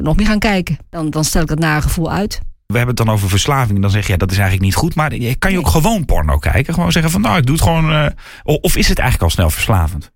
nog 0.00 0.16
meer 0.16 0.26
gaan 0.26 0.38
kijken. 0.38 0.78
Dan, 0.90 1.10
dan 1.10 1.24
stel 1.24 1.42
ik 1.42 1.48
dat 1.48 1.58
nare 1.58 1.82
gevoel 1.82 2.12
uit. 2.12 2.40
We 2.66 2.76
hebben 2.76 2.94
het 2.96 3.06
dan 3.06 3.14
over 3.14 3.28
verslaving. 3.28 3.80
Dan 3.80 3.90
zeg 3.90 4.06
je, 4.06 4.12
ja, 4.12 4.18
dat 4.18 4.30
is 4.30 4.38
eigenlijk 4.38 4.66
niet 4.66 4.74
goed. 4.74 4.94
Maar 4.94 5.12
kan 5.38 5.52
je 5.52 5.58
ook 5.58 5.68
gewoon 5.68 6.04
porno 6.04 6.38
kijken? 6.38 6.74
Gewoon 6.74 6.92
zeggen 6.92 7.10
van, 7.10 7.20
nou, 7.20 7.38
ik 7.38 7.46
doe 7.46 7.54
het 7.54 7.64
gewoon. 7.64 8.12
of 8.44 8.76
is 8.76 8.88
het 8.88 8.98
eigenlijk 8.98 9.22
al 9.22 9.36
snel 9.36 9.50
verslavend? 9.50 10.14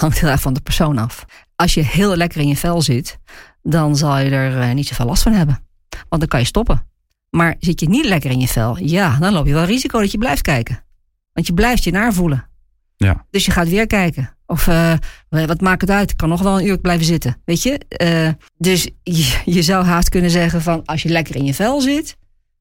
Hangt 0.00 0.20
heel 0.20 0.28
erg 0.28 0.40
van 0.40 0.54
de 0.54 0.60
persoon 0.60 0.98
af. 0.98 1.24
Als 1.56 1.74
je 1.74 1.82
heel 1.82 2.16
lekker 2.16 2.40
in 2.40 2.48
je 2.48 2.56
vel 2.56 2.82
zit, 2.82 3.18
dan 3.62 3.96
zal 3.96 4.18
je 4.18 4.30
er 4.30 4.68
uh, 4.68 4.74
niet 4.74 4.86
zoveel 4.86 5.06
last 5.06 5.22
van 5.22 5.32
hebben. 5.32 5.64
Want 6.08 6.20
dan 6.20 6.28
kan 6.28 6.40
je 6.40 6.46
stoppen. 6.46 6.86
Maar 7.30 7.56
zit 7.58 7.80
je 7.80 7.88
niet 7.88 8.04
lekker 8.04 8.30
in 8.30 8.40
je 8.40 8.48
vel, 8.48 8.78
ja, 8.78 9.18
dan 9.18 9.32
loop 9.32 9.46
je 9.46 9.52
wel 9.52 9.64
risico 9.64 10.00
dat 10.00 10.10
je 10.10 10.18
blijft 10.18 10.42
kijken. 10.42 10.84
Want 11.32 11.46
je 11.46 11.54
blijft 11.54 11.84
je 11.84 11.90
naar 11.90 12.12
voelen. 12.12 12.48
Ja. 12.96 13.26
Dus 13.30 13.44
je 13.44 13.50
gaat 13.50 13.68
weer 13.68 13.86
kijken. 13.86 14.36
Of 14.46 14.66
uh, 14.66 14.92
wat 15.28 15.60
maakt 15.60 15.80
het 15.80 15.90
uit? 15.90 16.10
Ik 16.10 16.16
kan 16.16 16.28
nog 16.28 16.42
wel 16.42 16.58
een 16.58 16.66
uur 16.66 16.78
blijven 16.78 17.06
zitten. 17.06 17.42
Weet 17.44 17.62
je? 17.62 17.80
Uh, 18.02 18.28
dus 18.58 18.90
je, 19.02 19.40
je, 19.44 19.62
zou 19.62 19.84
haast 19.84 20.08
kunnen 20.08 20.30
zeggen 20.30 20.62
van 20.62 20.84
als 20.84 21.02
je 21.02 21.08
lekker 21.08 21.36
in 21.36 21.44
je 21.44 21.54
vel 21.54 21.80
zit, 21.80 22.16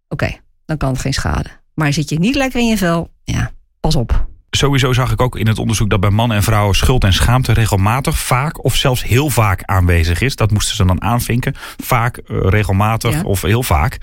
oké, 0.10 0.24
okay, 0.24 0.42
dan 0.66 0.78
kan 0.78 0.92
het 0.92 1.00
geen 1.00 1.14
schade. 1.14 1.50
Maar 1.74 1.94
zit 1.94 2.10
je 2.10 2.20
niet 2.20 2.36
lekker 2.36 2.60
in 2.60 2.68
je 2.68 2.78
vel, 2.78 3.12
ja, 3.24 3.52
pas 3.80 3.96
op 3.96 4.28
sowieso 4.56 4.94
zag 4.94 5.12
ik 5.12 5.22
ook 5.22 5.38
in 5.38 5.48
het 5.48 5.60
onderzoek 5.60 5.90
dat 5.90 6.00
bij 6.00 6.10
mannen 6.10 6.38
en 6.38 6.44
vrouwen 6.44 6.76
schuld 6.76 7.04
en 7.04 7.14
schaamte 7.14 7.54
regelmatig, 7.54 8.18
vaak 8.18 8.64
of 8.64 8.76
zelfs 8.76 9.04
heel 9.04 9.30
vaak 9.30 9.64
aanwezig 9.64 10.22
is. 10.22 10.36
Dat 10.36 10.52
moesten 10.52 10.76
ze 10.76 10.86
dan 10.86 11.02
aanvinken. 11.02 11.54
Vaak, 11.84 12.18
uh, 12.18 12.38
regelmatig 12.50 13.12
ja. 13.12 13.22
of 13.22 13.42
heel 13.42 13.64
vaak. 13.64 13.98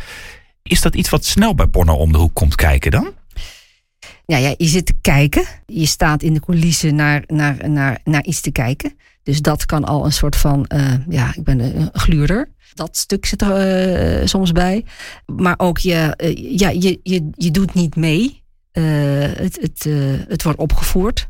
Is 0.62 0.80
dat 0.80 0.94
iets 0.94 1.11
wat 1.11 1.25
snel 1.25 1.54
bij 1.54 1.66
porno 1.66 1.94
om 1.94 2.12
de 2.12 2.18
hoek 2.18 2.35
komt 2.35 2.54
kijken 2.54 2.90
dan? 2.90 3.12
Ja, 4.26 4.37
ja, 4.37 4.54
je 4.56 4.66
zit 4.66 4.87
te 4.87 4.94
kijken. 5.00 5.44
Je 5.66 5.87
staat 5.87 6.23
in 6.23 6.35
de 6.35 6.40
coulissen 6.40 6.94
naar, 6.94 7.23
naar, 7.26 7.71
naar, 7.71 7.99
naar 8.04 8.25
iets 8.25 8.40
te 8.40 8.50
kijken. 8.50 8.97
Dus 9.23 9.42
dat 9.42 9.66
kan 9.66 9.85
al 9.85 10.04
een 10.04 10.12
soort 10.12 10.37
van, 10.37 10.71
uh, 10.75 10.94
ja, 11.09 11.35
ik 11.35 11.44
ben 11.44 11.59
een 11.59 11.90
gluurder. 11.92 12.49
Dat 12.75 12.97
stuk 12.97 13.26
zit 13.26 13.42
er 13.42 14.21
uh, 14.21 14.26
soms 14.26 14.52
bij. 14.52 14.85
Maar 15.26 15.54
ook 15.56 15.78
je, 15.78 16.18
uh, 16.18 16.59
ja, 16.59 16.68
je, 16.68 17.00
je, 17.02 17.30
je 17.35 17.50
doet 17.50 17.75
niet 17.75 17.97
mee. 17.97 18.41
Het, 18.72 19.58
het, 19.60 19.86
het 20.28 20.42
wordt 20.42 20.58
opgevoerd. 20.58 21.28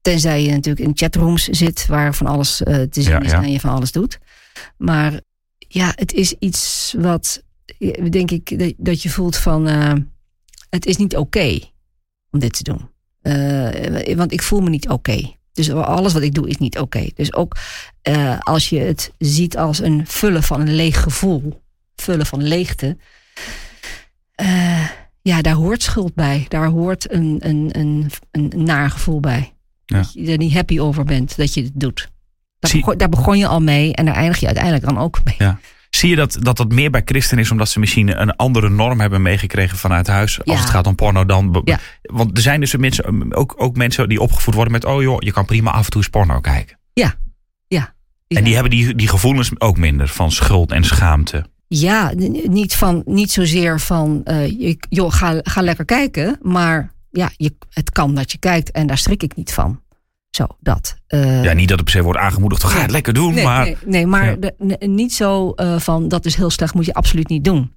Tenzij 0.00 0.42
je 0.42 0.50
natuurlijk 0.50 0.86
in 0.86 0.96
chatrooms 0.96 1.44
zit 1.44 1.86
waar 1.86 2.14
van 2.14 2.26
alles 2.26 2.56
te 2.56 2.88
zien 2.90 3.12
ja, 3.12 3.20
is 3.20 3.30
ja. 3.30 3.42
en 3.42 3.52
je 3.52 3.60
van 3.60 3.70
alles 3.70 3.92
doet. 3.92 4.18
Maar 4.76 5.20
ja, 5.58 5.92
het 5.94 6.12
is 6.12 6.34
iets 6.38 6.94
wat, 6.98 7.42
denk 8.10 8.30
ik, 8.30 8.74
dat 8.84 9.02
je 9.02 9.10
voelt 9.10 9.36
van, 9.36 9.66
het 10.70 10.86
is 10.86 10.96
niet 10.96 11.16
oké 11.16 11.38
okay 11.38 11.72
om 12.30 12.38
dit 12.38 12.52
te 12.52 12.62
doen. 12.62 12.88
want 14.16 14.32
ik 14.32 14.42
voel 14.42 14.60
me 14.60 14.68
niet 14.68 14.88
oké. 14.88 15.10
Okay. 15.10 15.36
Dus 15.56 15.70
alles 15.70 16.12
wat 16.12 16.22
ik 16.22 16.34
doe 16.34 16.48
is 16.48 16.56
niet 16.56 16.78
oké. 16.78 17.08
Dus 17.14 17.34
ook 17.34 17.56
uh, 18.08 18.38
als 18.40 18.68
je 18.68 18.78
het 18.78 19.12
ziet 19.18 19.56
als 19.56 19.78
een 19.78 20.06
vullen 20.06 20.42
van 20.42 20.60
een 20.60 20.74
leeg 20.74 21.02
gevoel, 21.02 21.62
vullen 21.94 22.26
van 22.26 22.42
leegte. 22.42 22.96
Uh, 24.42 24.90
ja, 25.26 25.42
daar 25.42 25.54
hoort 25.54 25.82
schuld 25.82 26.14
bij. 26.14 26.44
Daar 26.48 26.66
hoort 26.66 27.12
een, 27.12 27.36
een, 27.40 27.68
een, 27.72 28.10
een 28.30 28.52
naar 28.56 28.90
gevoel 28.90 29.20
bij. 29.20 29.54
Ja. 29.86 29.96
Dat 29.96 30.12
je 30.12 30.32
er 30.32 30.38
niet 30.38 30.54
happy 30.54 30.78
over 30.80 31.04
bent 31.04 31.36
dat 31.36 31.54
je 31.54 31.62
het 31.62 31.72
doet. 31.74 32.10
Daar, 32.58 32.70
Zie... 32.70 32.80
begon, 32.80 32.98
daar 32.98 33.08
begon 33.08 33.38
je 33.38 33.46
al 33.46 33.60
mee 33.60 33.94
en 33.94 34.04
daar 34.04 34.14
eindig 34.14 34.38
je 34.38 34.46
uiteindelijk 34.46 34.84
dan 34.84 34.98
ook 34.98 35.20
mee. 35.24 35.34
Ja. 35.38 35.58
Zie 35.90 36.10
je 36.10 36.16
dat, 36.16 36.38
dat 36.40 36.56
dat 36.56 36.72
meer 36.72 36.90
bij 36.90 37.02
christen 37.04 37.38
is 37.38 37.50
omdat 37.50 37.68
ze 37.68 37.78
misschien 37.78 38.20
een 38.20 38.36
andere 38.36 38.68
norm 38.68 39.00
hebben 39.00 39.22
meegekregen 39.22 39.78
vanuit 39.78 40.06
huis 40.06 40.44
als 40.44 40.60
het 40.60 40.68
gaat 40.68 40.86
om 40.86 40.94
porno 40.94 41.26
dan? 41.26 41.62
Ja. 41.64 41.78
Want 42.02 42.36
er 42.36 42.42
zijn 42.42 42.60
dus 42.60 42.76
mensen, 42.76 43.34
ook, 43.34 43.54
ook 43.56 43.76
mensen 43.76 44.08
die 44.08 44.20
opgevoed 44.20 44.54
worden 44.54 44.72
met, 44.72 44.84
oh 44.84 45.02
joh, 45.02 45.16
je 45.18 45.32
kan 45.32 45.44
prima 45.44 45.70
af 45.70 45.84
en 45.84 45.90
toe 45.90 46.00
eens 46.00 46.10
porno 46.10 46.40
kijken. 46.40 46.78
Ja, 46.92 47.14
ja. 47.66 47.94
En 48.28 48.44
die 48.44 48.54
hebben 48.54 48.70
die, 48.70 48.94
die 48.94 49.08
gevoelens 49.08 49.60
ook 49.60 49.76
minder 49.78 50.08
van 50.08 50.32
schuld 50.32 50.72
en 50.72 50.84
schaamte. 50.84 51.46
Ja, 51.68 52.12
niet, 52.46 52.74
van, 52.74 53.02
niet 53.04 53.30
zozeer 53.30 53.80
van, 53.80 54.20
uh, 54.24 54.74
joh, 54.88 55.12
ga, 55.12 55.40
ga 55.42 55.60
lekker 55.62 55.84
kijken, 55.84 56.38
maar 56.42 56.92
ja, 57.10 57.30
je, 57.36 57.54
het 57.70 57.90
kan 57.90 58.14
dat 58.14 58.32
je 58.32 58.38
kijkt 58.38 58.70
en 58.70 58.86
daar 58.86 58.98
strik 58.98 59.22
ik 59.22 59.36
niet 59.36 59.52
van. 59.52 59.80
Zo, 60.30 60.46
dat. 60.60 60.96
Uh, 61.08 61.44
ja, 61.44 61.52
niet 61.52 61.68
dat 61.68 61.76
het 61.76 61.84
per 61.84 61.96
se 61.96 62.02
wordt 62.02 62.18
aangemoedigd, 62.18 62.64
ga 62.64 62.80
het 62.80 62.90
lekker 62.90 63.14
doen. 63.14 63.34
Nee, 63.34 63.44
maar, 63.44 63.64
nee, 63.64 63.76
nee 63.84 64.06
maar 64.06 64.40
de, 64.40 64.76
niet 64.86 65.12
zo 65.14 65.52
uh, 65.56 65.78
van 65.78 66.08
dat 66.08 66.24
is 66.24 66.34
heel 66.34 66.50
slecht, 66.50 66.74
moet 66.74 66.84
je 66.84 66.94
absoluut 66.94 67.28
niet 67.28 67.44
doen. 67.44 67.74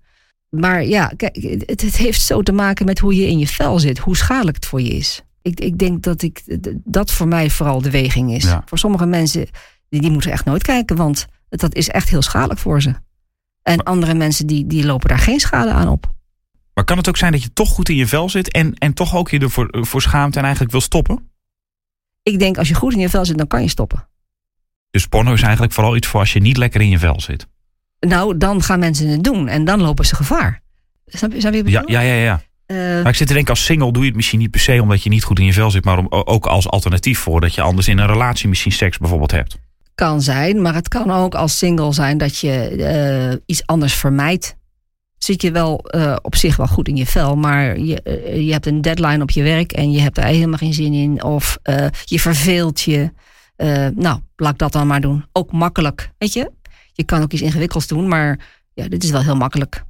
Maar 0.49 0.85
ja, 0.85 1.11
kijk, 1.17 1.35
het, 1.35 1.81
het, 1.81 1.97
heeft 1.97 2.21
zo 2.21 2.41
te 2.41 2.51
maken 2.51 2.85
met 2.85 2.99
hoe 2.99 3.15
je 3.15 3.27
in 3.27 3.39
je 3.39 3.47
vel 3.47 3.79
zit, 3.79 3.97
hoe 3.97 4.17
schadelijk 4.17 4.55
het 4.55 4.65
voor 4.65 4.81
je 4.81 4.89
is. 4.89 5.21
Ik, 5.41 5.59
ik 5.59 5.77
denk 5.77 6.03
dat 6.03 6.21
ik, 6.21 6.43
dat 6.83 7.11
voor 7.11 7.27
mij 7.27 7.49
vooral 7.49 7.81
de 7.81 7.91
weging 7.91 8.33
is. 8.33 8.43
Ja. 8.43 8.61
Voor 8.65 8.77
sommige 8.77 9.05
mensen, 9.05 9.47
die, 9.89 10.01
die 10.01 10.11
moeten 10.11 10.31
echt 10.31 10.45
nooit 10.45 10.63
kijken, 10.63 10.95
want 10.95 11.27
dat 11.49 11.75
is 11.75 11.89
echt 11.89 12.09
heel 12.09 12.21
schadelijk 12.21 12.59
voor 12.59 12.81
ze. 12.81 12.93
En 13.69 13.77
maar, 13.77 13.85
andere 13.85 14.13
mensen 14.13 14.47
die, 14.47 14.67
die 14.67 14.85
lopen 14.85 15.09
daar 15.09 15.19
geen 15.19 15.39
schade 15.39 15.71
aan 15.71 15.87
op. 15.87 16.11
Maar 16.73 16.83
kan 16.83 16.97
het 16.97 17.09
ook 17.09 17.17
zijn 17.17 17.31
dat 17.31 17.43
je 17.43 17.53
toch 17.53 17.69
goed 17.69 17.89
in 17.89 17.95
je 17.95 18.07
vel 18.07 18.29
zit 18.29 18.51
en, 18.51 18.73
en 18.73 18.93
toch 18.93 19.15
ook 19.15 19.29
je 19.29 19.39
ervoor 19.39 19.67
voor 19.71 20.01
schaamt 20.01 20.35
en 20.35 20.41
eigenlijk 20.41 20.71
wil 20.71 20.81
stoppen? 20.81 21.29
ik 22.23 22.39
denk 22.39 22.57
als 22.57 22.67
je 22.67 22.73
goed 22.73 22.93
in 22.93 22.99
je 22.99 23.09
vel 23.09 23.25
zit, 23.25 23.37
dan 23.37 23.47
kan 23.47 23.61
je 23.61 23.69
stoppen. 23.69 24.07
Dus 24.91 25.05
porno 25.05 25.33
is 25.33 25.41
eigenlijk 25.41 25.73
vooral 25.73 25.95
iets 25.95 26.07
voor 26.07 26.19
als 26.19 26.33
je 26.33 26.39
niet 26.39 26.57
lekker 26.57 26.81
in 26.81 26.89
je 26.89 26.99
vel 26.99 27.21
zit. 27.21 27.47
Nou, 27.99 28.37
dan 28.37 28.61
gaan 28.61 28.79
mensen 28.79 29.07
het 29.07 29.23
doen 29.23 29.47
en 29.47 29.65
dan 29.65 29.81
lopen 29.81 30.05
ze 30.05 30.15
gevaar. 30.15 30.61
Snap 31.05 31.31
je, 31.31 31.51
je 31.51 31.69
ja, 31.69 31.83
ja, 31.85 32.01
ja, 32.01 32.13
ja. 32.13 32.41
Uh, 32.67 32.77
maar 32.77 33.11
ik 33.11 33.15
zit 33.15 33.27
te 33.27 33.33
denken, 33.33 33.53
als 33.53 33.65
single 33.65 33.91
doe 33.91 34.01
je 34.01 34.07
het 34.07 34.15
misschien 34.15 34.39
niet 34.39 34.51
per 34.51 34.59
se 34.59 34.81
omdat 34.81 35.03
je 35.03 35.09
niet 35.09 35.23
goed 35.23 35.39
in 35.39 35.45
je 35.45 35.53
vel 35.53 35.71
zit, 35.71 35.85
maar 35.85 35.97
om, 35.97 36.07
ook 36.09 36.45
als 36.45 36.67
alternatief 36.67 37.19
voor 37.19 37.41
dat 37.41 37.55
je 37.55 37.61
anders 37.61 37.87
in 37.87 37.97
een 37.97 38.07
relatie 38.07 38.49
misschien 38.49 38.71
seks 38.71 38.97
bijvoorbeeld 38.97 39.31
hebt. 39.31 39.57
Kan 39.99 40.21
zijn, 40.21 40.61
maar 40.61 40.73
het 40.73 40.87
kan 40.87 41.11
ook 41.11 41.35
als 41.35 41.57
single 41.57 41.93
zijn 41.93 42.17
dat 42.17 42.37
je 42.37 42.75
uh, 43.31 43.37
iets 43.45 43.65
anders 43.65 43.93
vermijdt 43.93 44.55
zit 45.17 45.41
je 45.41 45.51
wel 45.51 45.85
uh, 45.95 46.15
op 46.21 46.35
zich 46.35 46.55
wel 46.55 46.67
goed 46.67 46.87
in 46.87 46.95
je 46.95 47.05
vel. 47.05 47.35
Maar 47.35 47.79
je, 47.79 48.01
uh, 48.03 48.45
je 48.45 48.51
hebt 48.51 48.65
een 48.65 48.81
deadline 48.81 49.21
op 49.21 49.31
je 49.31 49.43
werk 49.43 49.71
en 49.71 49.91
je 49.91 50.01
hebt 50.01 50.17
er 50.17 50.23
helemaal 50.23 50.57
geen 50.57 50.73
zin 50.73 50.93
in. 50.93 51.23
Of 51.23 51.57
je 52.03 52.19
verveelt 52.19 52.81
je. 52.81 53.11
nou, 53.95 54.19
laat 54.35 54.57
dat 54.57 54.71
dan 54.71 54.87
maar 54.87 55.01
doen. 55.01 55.25
Ook 55.31 55.51
makkelijk, 55.51 56.11
weet 56.17 56.33
je. 56.33 56.51
Je 56.93 57.03
kan 57.03 57.21
ook 57.21 57.33
iets 57.33 57.41
ingewikkelds 57.41 57.87
doen, 57.87 58.07
maar 58.07 58.39
ja, 58.73 58.87
dit 58.87 59.03
is 59.03 59.11
wel 59.11 59.23
heel 59.23 59.35
makkelijk. 59.35 59.83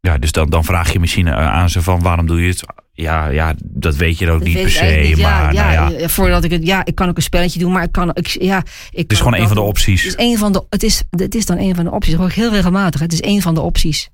Ja, 0.00 0.18
dus 0.18 0.32
dan, 0.32 0.50
dan 0.50 0.64
vraag 0.64 0.92
je 0.92 1.00
misschien 1.00 1.30
aan 1.30 1.70
ze 1.70 1.82
van 1.82 2.00
waarom 2.00 2.26
doe 2.26 2.42
je 2.42 2.48
het? 2.48 2.64
Ja, 3.02 3.28
ja 3.28 3.54
dat 3.64 3.96
weet 3.96 4.18
je 4.18 4.30
ook 4.30 4.42
niet 4.42 4.60
per 4.60 4.70
se. 4.70 4.84
Niet. 4.84 5.18
Maar, 5.18 5.54
ja, 5.54 5.72
nou 5.72 5.98
ja. 5.98 6.08
Voordat 6.08 6.44
ik 6.44 6.50
het, 6.50 6.66
ja, 6.66 6.84
ik 6.84 6.94
kan 6.94 7.08
ook 7.08 7.16
een 7.16 7.22
spelletje 7.22 7.58
doen, 7.58 7.72
maar 7.72 7.82
ik 7.82 7.92
kan, 7.92 8.10
ik, 8.14 8.26
ja, 8.26 8.58
ik 8.90 8.98
het 8.98 9.12
is 9.12 9.18
gewoon 9.18 9.34
een 9.34 9.46
van 9.46 9.56
de 9.56 9.62
opties. 9.62 10.02
Het 10.02 10.18
is, 10.18 10.24
een 10.26 10.38
van 10.38 10.52
de, 10.52 10.64
het, 10.68 10.82
is, 10.82 11.02
het 11.10 11.34
is 11.34 11.46
dan 11.46 11.58
een 11.58 11.74
van 11.74 11.84
de 11.84 11.90
opties. 11.90 12.10
Dat 12.10 12.20
hoor 12.20 12.30
ik 12.30 12.34
heel 12.34 12.50
regelmatig. 12.50 13.00
Het 13.00 13.12
is 13.12 13.22
een 13.22 13.42
van 13.42 13.54
de 13.54 13.60
opties. 13.60 14.08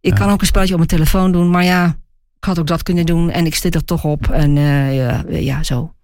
Ik 0.00 0.14
kan 0.14 0.30
ook 0.30 0.40
een 0.40 0.46
spelletje 0.46 0.72
op 0.72 0.78
mijn 0.78 0.90
telefoon 0.90 1.32
doen, 1.32 1.50
maar 1.50 1.64
ja, 1.64 1.96
ik 2.36 2.44
had 2.44 2.58
ook 2.58 2.66
dat 2.66 2.82
kunnen 2.82 3.06
doen 3.06 3.30
en 3.30 3.46
ik 3.46 3.54
zit 3.54 3.74
er 3.74 3.84
toch 3.84 4.04
op. 4.04 4.30
En 4.30 4.56
uh, 4.56 4.96
ja, 4.96 5.24
ja, 5.28 5.62
zo. 5.62 5.94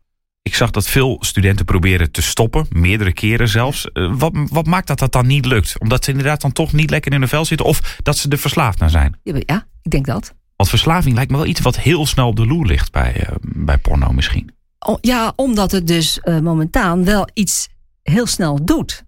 Ik 0.43 0.55
zag 0.55 0.71
dat 0.71 0.89
veel 0.89 1.17
studenten 1.21 1.65
proberen 1.65 2.11
te 2.11 2.23
stoppen, 2.23 2.67
meerdere 2.71 3.13
keren 3.13 3.49
zelfs. 3.49 3.89
Uh, 3.93 4.15
wat, 4.15 4.33
wat 4.49 4.67
maakt 4.67 4.87
dat 4.87 4.99
dat 4.99 5.13
dan 5.13 5.27
niet 5.27 5.45
lukt? 5.45 5.81
Omdat 5.81 6.05
ze 6.05 6.11
inderdaad 6.11 6.41
dan 6.41 6.53
toch 6.53 6.73
niet 6.73 6.91
lekker 6.91 7.13
in 7.13 7.19
hun 7.19 7.29
vel 7.29 7.45
zitten 7.45 7.67
of 7.67 7.99
dat 8.03 8.19
ze 8.19 8.29
er 8.29 8.39
verslaafd 8.39 8.79
naar 8.79 8.91
zijn? 8.91 9.19
Ja, 9.23 9.67
ik 9.83 9.91
denk 9.91 10.07
dat. 10.07 10.35
Want 10.63 10.75
verslaving 10.75 11.15
lijkt 11.15 11.31
me 11.31 11.37
wel 11.37 11.47
iets 11.47 11.61
wat 11.61 11.79
heel 11.79 12.07
snel 12.07 12.29
op 12.29 12.37
de 12.37 12.47
loer 12.47 12.67
ligt 12.67 12.93
bij, 12.93 13.17
uh, 13.21 13.35
bij 13.41 13.79
porno 13.79 14.13
misschien. 14.13 14.51
Oh, 14.79 14.99
ja, 15.01 15.33
omdat 15.37 15.71
het 15.71 15.87
dus 15.87 16.21
momentaan 16.43 17.05
wel 17.05 17.29
iets 17.33 17.69
heel 18.03 18.27
snel 18.27 18.65
doet. 18.65 19.05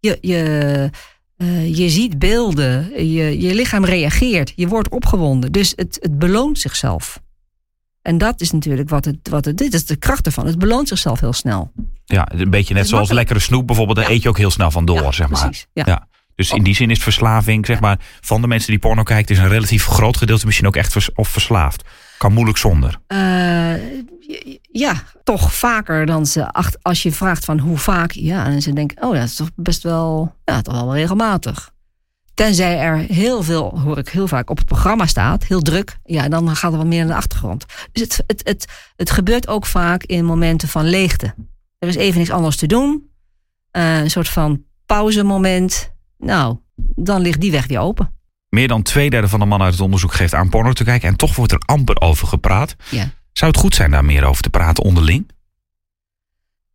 Je, 0.00 0.18
je, 0.20 0.90
uh, 1.36 1.76
je 1.76 1.88
ziet 1.88 2.18
beelden, 2.18 3.04
je, 3.12 3.40
je 3.40 3.54
lichaam 3.54 3.84
reageert, 3.84 4.52
je 4.56 4.68
wordt 4.68 4.88
opgewonden. 4.88 5.52
Dus 5.52 5.72
het, 5.76 5.98
het 6.00 6.18
beloont 6.18 6.58
zichzelf. 6.58 7.20
En 8.02 8.18
dat 8.18 8.40
is 8.40 8.50
natuurlijk 8.50 8.88
wat 8.88 9.04
het, 9.04 9.28
wat 9.30 9.44
het 9.44 9.56
dit 9.56 9.74
is 9.74 9.86
de 9.86 9.96
kracht 9.96 10.26
ervan. 10.26 10.46
Het 10.46 10.58
beloont 10.58 10.88
zichzelf 10.88 11.20
heel 11.20 11.32
snel. 11.32 11.72
Ja, 12.04 12.28
een 12.32 12.50
beetje 12.50 12.74
net 12.74 12.88
zoals 12.88 13.10
lekkere 13.10 13.38
snoep 13.38 13.66
bijvoorbeeld. 13.66 13.98
Daar 13.98 14.10
eet 14.10 14.22
je 14.22 14.28
ook 14.28 14.38
heel 14.38 14.50
snel 14.50 14.70
van 14.70 14.84
door, 14.84 15.14
zeg 15.14 15.28
maar. 15.28 15.40
Precies, 15.40 15.66
ja. 15.72 15.82
ja. 15.86 16.07
Dus 16.38 16.50
in 16.50 16.62
die 16.62 16.74
zin 16.74 16.90
is 16.90 16.98
verslaving, 16.98 17.66
zeg 17.66 17.80
maar, 17.80 17.98
van 18.20 18.40
de 18.40 18.46
mensen 18.46 18.70
die 18.70 18.78
porno 18.78 19.02
kijken, 19.02 19.34
is 19.34 19.40
een 19.40 19.48
relatief 19.48 19.84
groot 19.84 20.16
gedeelte 20.16 20.46
misschien 20.46 20.66
ook 20.66 20.76
echt 20.76 21.10
of 21.14 21.28
verslaafd. 21.28 21.84
Kan 22.18 22.32
moeilijk 22.32 22.58
zonder. 22.58 23.00
Uh, 23.08 23.74
ja, 24.72 25.02
toch 25.24 25.54
vaker 25.54 26.06
dan 26.06 26.26
ze. 26.26 26.52
Als 26.82 27.02
je 27.02 27.12
vraagt 27.12 27.44
van 27.44 27.58
hoe 27.58 27.78
vaak. 27.78 28.10
Ja, 28.10 28.46
en 28.46 28.62
ze 28.62 28.72
denken, 28.72 29.02
oh 29.02 29.14
ja, 29.14 29.20
dat 29.20 29.28
is 29.28 29.34
toch 29.34 29.50
best 29.56 29.82
wel. 29.82 30.34
Ja, 30.44 30.62
toch 30.62 30.74
wel 30.74 30.94
regelmatig. 30.94 31.72
Tenzij 32.34 32.78
er 32.78 32.96
heel 32.96 33.42
veel, 33.42 33.80
hoor 33.80 33.98
ik 33.98 34.08
heel 34.08 34.28
vaak, 34.28 34.50
op 34.50 34.56
het 34.56 34.66
programma 34.66 35.06
staat, 35.06 35.44
heel 35.44 35.60
druk, 35.60 35.98
ja, 36.04 36.28
dan 36.28 36.56
gaat 36.56 36.72
er 36.72 36.78
wat 36.78 36.86
meer 36.86 36.98
naar 36.98 37.08
de 37.08 37.14
achtergrond. 37.14 37.64
Dus 37.92 38.02
het, 38.02 38.22
het, 38.26 38.40
het, 38.44 38.66
het 38.96 39.10
gebeurt 39.10 39.48
ook 39.48 39.66
vaak 39.66 40.02
in 40.02 40.24
momenten 40.24 40.68
van 40.68 40.84
leegte. 40.84 41.34
Er 41.78 41.88
is 41.88 41.96
even 41.96 42.18
niks 42.18 42.30
anders 42.30 42.56
te 42.56 42.66
doen, 42.66 43.10
uh, 43.72 44.00
een 44.00 44.10
soort 44.10 44.28
van 44.28 44.64
pauzemoment. 44.86 45.96
Nou, 46.18 46.58
dan 46.94 47.20
ligt 47.20 47.40
die 47.40 47.50
weg 47.50 47.66
weer 47.66 47.78
open. 47.78 48.12
Meer 48.48 48.68
dan 48.68 48.82
twee 48.82 49.10
derde 49.10 49.28
van 49.28 49.40
de 49.40 49.46
mannen 49.46 49.66
uit 49.66 49.76
het 49.76 49.84
onderzoek 49.84 50.12
geeft 50.12 50.34
aan 50.34 50.48
porno 50.48 50.72
te 50.72 50.84
kijken 50.84 51.08
en 51.08 51.16
toch 51.16 51.36
wordt 51.36 51.52
er 51.52 51.62
amper 51.64 52.00
over 52.00 52.26
gepraat. 52.26 52.76
Ja. 52.90 53.10
Zou 53.32 53.50
het 53.50 53.60
goed 53.60 53.74
zijn 53.74 53.90
daar 53.90 54.04
meer 54.04 54.24
over 54.24 54.42
te 54.42 54.50
praten 54.50 54.84
onderling? 54.84 55.30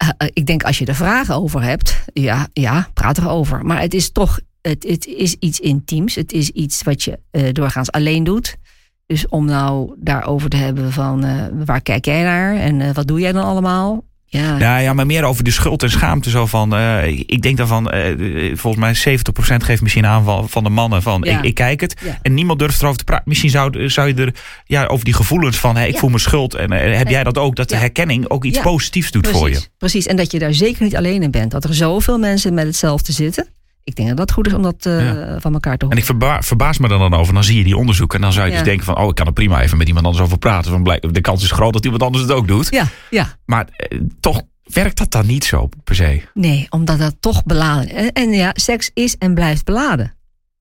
Uh, 0.03 0.09
ik 0.33 0.45
denk 0.45 0.63
als 0.63 0.77
je 0.77 0.85
er 0.85 0.95
vragen 0.95 1.35
over 1.35 1.61
hebt, 1.61 2.05
ja, 2.13 2.47
ja, 2.53 2.89
praat 2.93 3.17
erover. 3.17 3.65
Maar 3.65 3.81
het 3.81 3.93
is 3.93 4.11
toch, 4.11 4.39
het, 4.61 4.83
het 4.83 5.05
is 5.05 5.35
iets 5.39 5.59
intiems. 5.59 6.15
Het 6.15 6.31
is 6.31 6.49
iets 6.49 6.83
wat 6.83 7.03
je 7.03 7.19
uh, 7.31 7.49
doorgaans 7.51 7.91
alleen 7.91 8.23
doet. 8.23 8.57
Dus 9.05 9.27
om 9.27 9.45
nou 9.45 9.95
daarover 9.97 10.49
te 10.49 10.57
hebben 10.57 10.91
van 10.91 11.25
waar 11.65 11.81
kijk 11.81 12.05
jij 12.05 12.23
naar 12.23 12.55
en 12.55 12.93
wat 12.93 13.07
doe 13.07 13.19
jij 13.19 13.31
dan 13.31 13.43
allemaal? 13.43 14.03
Ja. 14.33 14.57
ja, 14.57 14.77
ja, 14.77 14.93
maar 14.93 15.05
meer 15.05 15.23
over 15.23 15.43
de 15.43 15.51
schuld 15.51 15.83
en 15.83 15.89
schaamte. 15.89 16.29
Zo 16.29 16.45
van, 16.45 16.75
uh, 16.75 17.07
ik 17.07 17.41
denk 17.41 17.57
dan 17.57 17.67
van, 17.67 17.95
uh, 17.95 18.57
volgens 18.57 19.03
mij 19.03 19.17
70% 19.19 19.63
geeft 19.63 19.81
misschien 19.81 20.05
aan 20.05 20.49
van 20.49 20.63
de 20.63 20.69
mannen 20.69 21.01
van, 21.01 21.21
ja. 21.23 21.37
ik, 21.37 21.43
ik, 21.43 21.53
kijk 21.53 21.81
het. 21.81 21.95
Ja. 22.03 22.19
En 22.21 22.33
niemand 22.33 22.59
durft 22.59 22.79
erover 22.79 22.97
te 22.97 23.03
praten. 23.03 23.23
Misschien 23.27 23.49
zou, 23.49 23.89
zou 23.89 24.07
je 24.07 24.13
er 24.13 24.33
ja, 24.65 24.85
over 24.85 25.05
die 25.05 25.13
gevoelens 25.13 25.57
van, 25.57 25.75
hey, 25.75 25.87
ik 25.87 25.97
voel 25.97 26.09
me 26.09 26.19
schuld. 26.19 26.53
En 26.53 26.73
uh, 26.73 26.97
heb 26.97 27.07
jij 27.07 27.23
dat 27.23 27.37
ook, 27.37 27.55
dat 27.55 27.69
de 27.69 27.75
herkenning 27.75 28.29
ook 28.29 28.43
iets 28.45 28.59
positiefs 28.59 29.11
doet 29.11 29.21
Precies. 29.21 29.39
voor 29.39 29.49
je. 29.49 29.61
Precies, 29.77 30.05
en 30.05 30.15
dat 30.15 30.31
je 30.31 30.39
daar 30.39 30.53
zeker 30.53 30.83
niet 30.83 30.95
alleen 30.95 31.23
in 31.23 31.31
bent. 31.31 31.51
Dat 31.51 31.63
er 31.63 31.73
zoveel 31.73 32.17
mensen 32.17 32.53
met 32.53 32.65
hetzelfde 32.65 33.11
zitten. 33.11 33.47
Ik 33.83 33.95
denk 33.95 34.07
dat 34.07 34.17
dat 34.17 34.31
goed 34.31 34.47
is 34.47 34.53
om 34.53 34.61
dat 34.61 34.85
uh, 34.85 35.05
ja. 35.05 35.39
van 35.39 35.53
elkaar 35.53 35.77
te 35.77 35.85
horen. 35.85 35.97
En 35.97 35.97
ik 35.97 36.05
verba 36.05 36.41
verbaas 36.41 36.77
me 36.77 36.87
dan, 36.87 36.99
dan 36.99 37.13
over. 37.13 37.33
Dan 37.33 37.43
zie 37.43 37.57
je 37.57 37.63
die 37.63 37.77
onderzoeken. 37.77 38.17
En 38.17 38.23
dan 38.23 38.33
zou 38.33 38.45
je 38.45 38.51
ja. 38.51 38.57
dus 38.57 38.67
denken 38.67 38.85
van... 38.85 38.97
oh, 38.97 39.09
ik 39.09 39.15
kan 39.15 39.25
er 39.25 39.33
prima 39.33 39.61
even 39.61 39.77
met 39.77 39.87
iemand 39.87 40.05
anders 40.05 40.23
over 40.23 40.37
praten. 40.37 40.71
Van, 40.71 40.83
de 41.11 41.21
kans 41.21 41.43
is 41.43 41.51
groot 41.51 41.73
dat 41.73 41.83
iemand 41.83 42.03
anders 42.03 42.23
het 42.23 42.31
ook 42.31 42.47
doet. 42.47 42.67
Ja, 42.69 42.87
ja. 43.09 43.37
Maar 43.45 43.67
eh, 43.69 43.99
toch 44.19 44.41
werkt 44.63 44.97
dat 44.97 45.11
dan 45.11 45.25
niet 45.25 45.43
zo 45.43 45.69
per 45.83 45.95
se? 45.95 46.21
Nee, 46.33 46.67
omdat 46.69 46.99
dat 46.99 47.15
toch 47.19 47.43
beladen 47.43 47.89
en, 47.89 48.11
en 48.11 48.29
ja, 48.31 48.51
seks 48.53 48.91
is 48.93 49.17
en 49.17 49.33
blijft 49.33 49.65
beladen. 49.65 50.13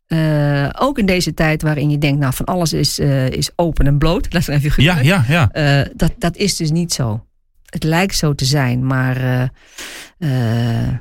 Eh, 0.07 0.69
ook 0.79 0.99
in 0.99 1.07
deze 1.07 1.35
tijd 1.35 1.63
waarin 1.63 1.91
je 1.91 1.99
denkt, 1.99 2.21
nou 2.21 2.35
van 2.35 2.45
alles 2.45 2.73
is, 2.73 2.99
eh, 2.99 3.31
is 3.31 3.51
open 3.57 3.87
en 3.87 3.99
bloot. 3.99 4.31
Dat 4.31 4.49
even 4.49 4.83
Ja, 4.83 4.99
ja, 5.01 5.25
ja. 5.29 5.51
Eh, 5.53 5.91
dat, 5.95 6.13
dat 6.19 6.37
is 6.37 6.57
dus 6.57 6.71
niet 6.71 6.93
zo. 6.93 7.25
Het 7.67 7.85
lijkt 7.85 8.17
zo 8.17 8.35
te 8.35 8.45
zijn, 8.45 8.87
maar 8.87 9.17
eh, 9.17 9.43
eh, 10.83 10.95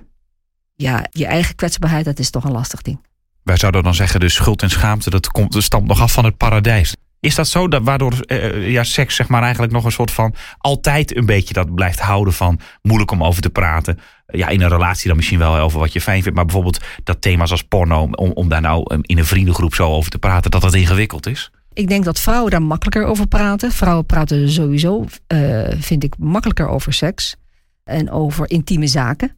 ja, 0.81 1.05
je 1.11 1.25
eigen 1.25 1.55
kwetsbaarheid, 1.55 2.05
dat 2.05 2.19
is 2.19 2.29
toch 2.29 2.43
een 2.43 2.51
lastig 2.51 2.81
ding. 2.81 3.00
Wij 3.43 3.57
zouden 3.57 3.83
dan 3.83 3.95
zeggen, 3.95 4.19
de 4.19 4.29
schuld 4.29 4.61
en 4.61 4.69
schaamte, 4.69 5.09
dat, 5.09 5.27
komt, 5.27 5.53
dat 5.53 5.63
stamt 5.63 5.88
nog 5.88 6.01
af 6.01 6.13
van 6.13 6.25
het 6.25 6.38
paradijs. 6.38 6.95
Is 7.19 7.35
dat 7.35 7.47
zo, 7.47 7.67
dat, 7.67 7.81
waardoor 7.83 8.13
eh, 8.19 8.71
ja, 8.71 8.83
seks 8.83 9.15
zeg 9.15 9.27
maar 9.27 9.41
eigenlijk 9.41 9.73
nog 9.73 9.85
een 9.85 9.91
soort 9.91 10.11
van... 10.11 10.35
altijd 10.57 11.15
een 11.15 11.25
beetje 11.25 11.53
dat 11.53 11.75
blijft 11.75 12.00
houden 12.00 12.33
van 12.33 12.59
moeilijk 12.81 13.11
om 13.11 13.23
over 13.23 13.41
te 13.41 13.50
praten? 13.50 14.00
Ja, 14.25 14.47
in 14.47 14.61
een 14.61 14.69
relatie 14.69 15.07
dan 15.07 15.15
misschien 15.15 15.39
wel 15.39 15.57
over 15.57 15.79
wat 15.79 15.93
je 15.93 16.01
fijn 16.01 16.21
vindt... 16.21 16.35
maar 16.35 16.45
bijvoorbeeld 16.45 16.79
dat 17.03 17.21
thema's 17.21 17.51
als 17.51 17.63
porno... 17.63 18.09
om, 18.11 18.31
om 18.31 18.50
daar 18.50 18.61
nou 18.61 19.00
in 19.01 19.17
een 19.17 19.25
vriendengroep 19.25 19.75
zo 19.75 19.89
over 19.89 20.11
te 20.11 20.17
praten... 20.17 20.51
dat 20.51 20.61
dat 20.61 20.73
ingewikkeld 20.73 21.27
is? 21.27 21.51
Ik 21.73 21.88
denk 21.88 22.03
dat 22.03 22.19
vrouwen 22.19 22.51
daar 22.51 22.61
makkelijker 22.61 23.05
over 23.05 23.27
praten. 23.27 23.71
Vrouwen 23.71 24.05
praten 24.05 24.50
sowieso, 24.50 25.05
eh, 25.27 25.69
vind 25.79 26.03
ik, 26.03 26.15
makkelijker 26.17 26.67
over 26.67 26.93
seks. 26.93 27.35
En 27.83 28.11
over 28.11 28.50
intieme 28.50 28.88
zaken. 28.88 29.35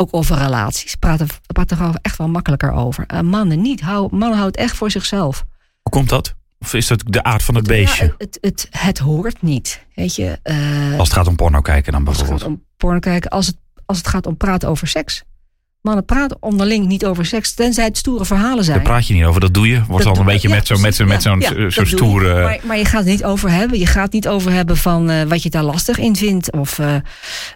Ook 0.00 0.08
over 0.10 0.36
relaties. 0.36 0.94
Praten, 0.94 1.26
praten 1.46 1.76
vrouwen 1.76 2.00
echt 2.02 2.18
wel 2.18 2.28
makkelijker 2.28 2.72
over. 2.72 3.04
En 3.06 3.26
mannen 3.26 3.60
niet. 3.60 3.80
Hou, 3.80 4.02
mannen 4.10 4.38
houden 4.38 4.46
het 4.46 4.56
echt 4.56 4.76
voor 4.76 4.90
zichzelf. 4.90 5.44
Hoe 5.82 5.92
komt 5.92 6.08
dat? 6.08 6.34
Of 6.58 6.74
is 6.74 6.86
dat 6.86 7.02
de 7.06 7.22
aard 7.22 7.42
van 7.42 7.54
het 7.54 7.66
beestje? 7.66 8.04
Ja, 8.04 8.14
het, 8.18 8.38
het, 8.40 8.68
het 8.70 8.98
hoort 8.98 9.42
niet. 9.42 9.84
Weet 9.94 10.14
je, 10.14 10.38
eh, 10.42 10.98
Als 10.98 11.08
het 11.08 11.16
gaat 11.16 11.26
om 11.26 11.36
porno 11.36 11.60
kijken 11.60 11.92
dan 11.92 12.06
als 12.06 12.16
het 12.16 12.26
gaat 12.26 12.30
bijvoorbeeld. 12.38 12.60
om 12.60 12.66
porno 12.76 12.98
kijken, 12.98 13.30
als 13.30 13.46
het, 13.46 13.56
als 13.86 13.98
het 13.98 14.06
gaat 14.08 14.26
om 14.26 14.36
praten 14.36 14.68
over 14.68 14.88
seks. 14.88 15.22
Mannen 15.82 16.04
praten 16.04 16.36
onderling 16.40 16.86
niet 16.86 17.06
over 17.06 17.26
seks, 17.26 17.54
tenzij 17.54 17.84
het 17.84 17.96
stoere 17.96 18.24
verhalen 18.24 18.64
zijn. 18.64 18.76
Daar 18.76 18.86
praat 18.86 19.06
je 19.06 19.14
niet 19.14 19.24
over, 19.24 19.40
dat 19.40 19.54
doe 19.54 19.68
je. 19.68 19.84
Wordt 19.88 20.04
dan 20.04 20.18
een 20.18 20.24
beetje 20.24 20.48
ja, 20.48 20.54
met 20.54 20.66
zo'n 20.66 20.80
met 20.80 20.94
zo, 20.94 21.04
met 21.04 21.22
zo'n 21.22 21.40
Ja, 21.40 21.50
ja, 21.56 21.64
je. 21.64 21.86
stoere... 21.86 22.42
Maar, 22.42 22.58
maar 22.64 22.78
je 22.78 22.84
gaat 22.84 23.00
het 23.00 23.10
niet 23.10 23.24
over 23.24 23.50
hebben. 23.50 23.78
Je 23.78 23.86
gaat 23.86 24.02
het 24.02 24.12
niet 24.12 24.28
over 24.28 24.52
hebben 24.52 24.76
van 24.76 25.10
eh, 25.10 25.22
wat 25.22 25.42
je 25.42 25.50
daar 25.50 25.62
lastig 25.62 25.98
in 25.98 26.16
vindt. 26.16 26.52
Of 26.52 26.78
eh, 26.78 26.94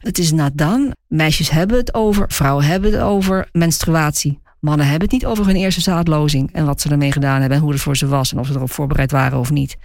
het 0.01 0.19
is 0.19 0.33
done. 0.53 0.97
Meisjes 1.09 1.51
hebben 1.51 1.77
het 1.77 1.95
over, 1.95 2.25
vrouwen 2.29 2.65
hebben 2.65 2.93
het 2.93 3.01
over 3.01 3.49
menstruatie. 3.53 4.41
Mannen 4.61 4.87
hebben 4.87 5.03
het 5.03 5.13
niet 5.13 5.27
over 5.27 5.47
hun 5.47 5.57
eerste 5.57 5.81
zaadlozing. 5.81 6.53
En 6.53 6.67
wat 6.67 6.81
ze 6.81 6.89
ermee 6.89 7.13
gedaan 7.13 7.41
hebben 7.41 7.59
en 7.59 7.65
hoe 7.65 7.73
het 7.73 7.81
voor 7.81 7.97
ze 7.97 8.07
was. 8.07 8.33
En 8.33 8.39
of 8.39 8.47
ze 8.47 8.53
erop 8.53 8.73
voorbereid 8.73 9.11
waren 9.11 9.39
of 9.39 9.51
niet. 9.51 9.77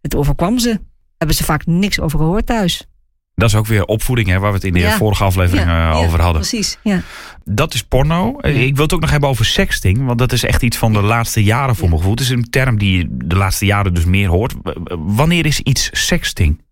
Het 0.00 0.14
overkwam 0.14 0.58
ze. 0.58 0.80
Hebben 1.18 1.36
ze 1.36 1.44
vaak 1.44 1.66
niks 1.66 2.00
over 2.00 2.18
gehoord 2.18 2.46
thuis. 2.46 2.86
Dat 3.34 3.48
is 3.48 3.54
ook 3.54 3.66
weer 3.66 3.84
opvoeding, 3.84 4.28
hè, 4.28 4.38
waar 4.38 4.50
we 4.50 4.56
het 4.56 4.64
in 4.66 4.72
de 4.72 4.78
Ja. 4.78 4.96
vorige 4.96 5.24
aflevering 5.24 5.66
Ja, 5.66 5.90
eh, 5.90 5.98
ja, 6.00 6.06
over 6.06 6.20
hadden. 6.20 6.40
Precies, 6.40 6.78
ja. 6.82 7.00
Dat 7.44 7.74
is 7.74 7.82
porno. 7.82 8.38
Eh, 8.40 8.54
Ja. 8.54 8.60
Ik 8.60 8.74
wil 8.74 8.84
het 8.84 8.94
ook 8.94 9.00
nog 9.00 9.10
hebben 9.10 9.28
over 9.28 9.44
sexting. 9.44 10.04
Want 10.06 10.18
dat 10.18 10.32
is 10.32 10.44
echt 10.44 10.62
iets 10.62 10.76
van 10.76 10.92
de 10.92 11.02
laatste 11.02 11.42
jaren 11.42 11.74
voor 11.74 11.82
Ja. 11.84 11.88
mijn 11.88 11.98
gevoel. 12.00 12.16
Het 12.16 12.24
is 12.24 12.30
een 12.30 12.50
term 12.50 12.78
die 12.78 12.98
je 12.98 13.06
de 13.10 13.36
laatste 13.36 13.66
jaren 13.66 13.94
dus 13.94 14.04
meer 14.04 14.28
hoort. 14.28 14.54
Wanneer 14.98 15.46
is 15.46 15.60
iets 15.60 15.88
sexting? 15.92 16.62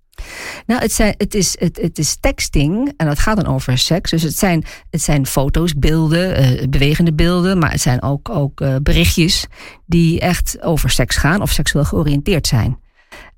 Nou, 0.67 0.81
het, 0.81 0.93
zijn, 0.93 1.15
het, 1.19 1.35
is, 1.35 1.57
het, 1.59 1.79
het 1.83 1.99
is 1.99 2.17
texting 2.21 2.93
en 2.97 3.07
dat 3.07 3.19
gaat 3.19 3.37
dan 3.37 3.47
over 3.55 3.79
seks. 3.79 4.11
Dus 4.11 4.23
het 4.23 4.39
zijn, 4.39 4.65
het 4.91 5.03
zijn 5.03 5.27
foto's, 5.27 5.75
beelden, 5.75 6.37
eh, 6.37 6.69
bewegende 6.69 7.13
beelden, 7.15 7.59
maar 7.59 7.71
het 7.71 7.81
zijn 7.81 8.03
ook, 8.03 8.29
ook 8.29 8.61
eh, 8.61 8.75
berichtjes 8.83 9.47
die 9.87 10.21
echt 10.21 10.63
over 10.63 10.91
seks 10.91 11.17
gaan 11.17 11.43
of 11.43 11.51
seksueel 11.51 11.85
georiënteerd 11.85 12.47
zijn. 12.47 12.79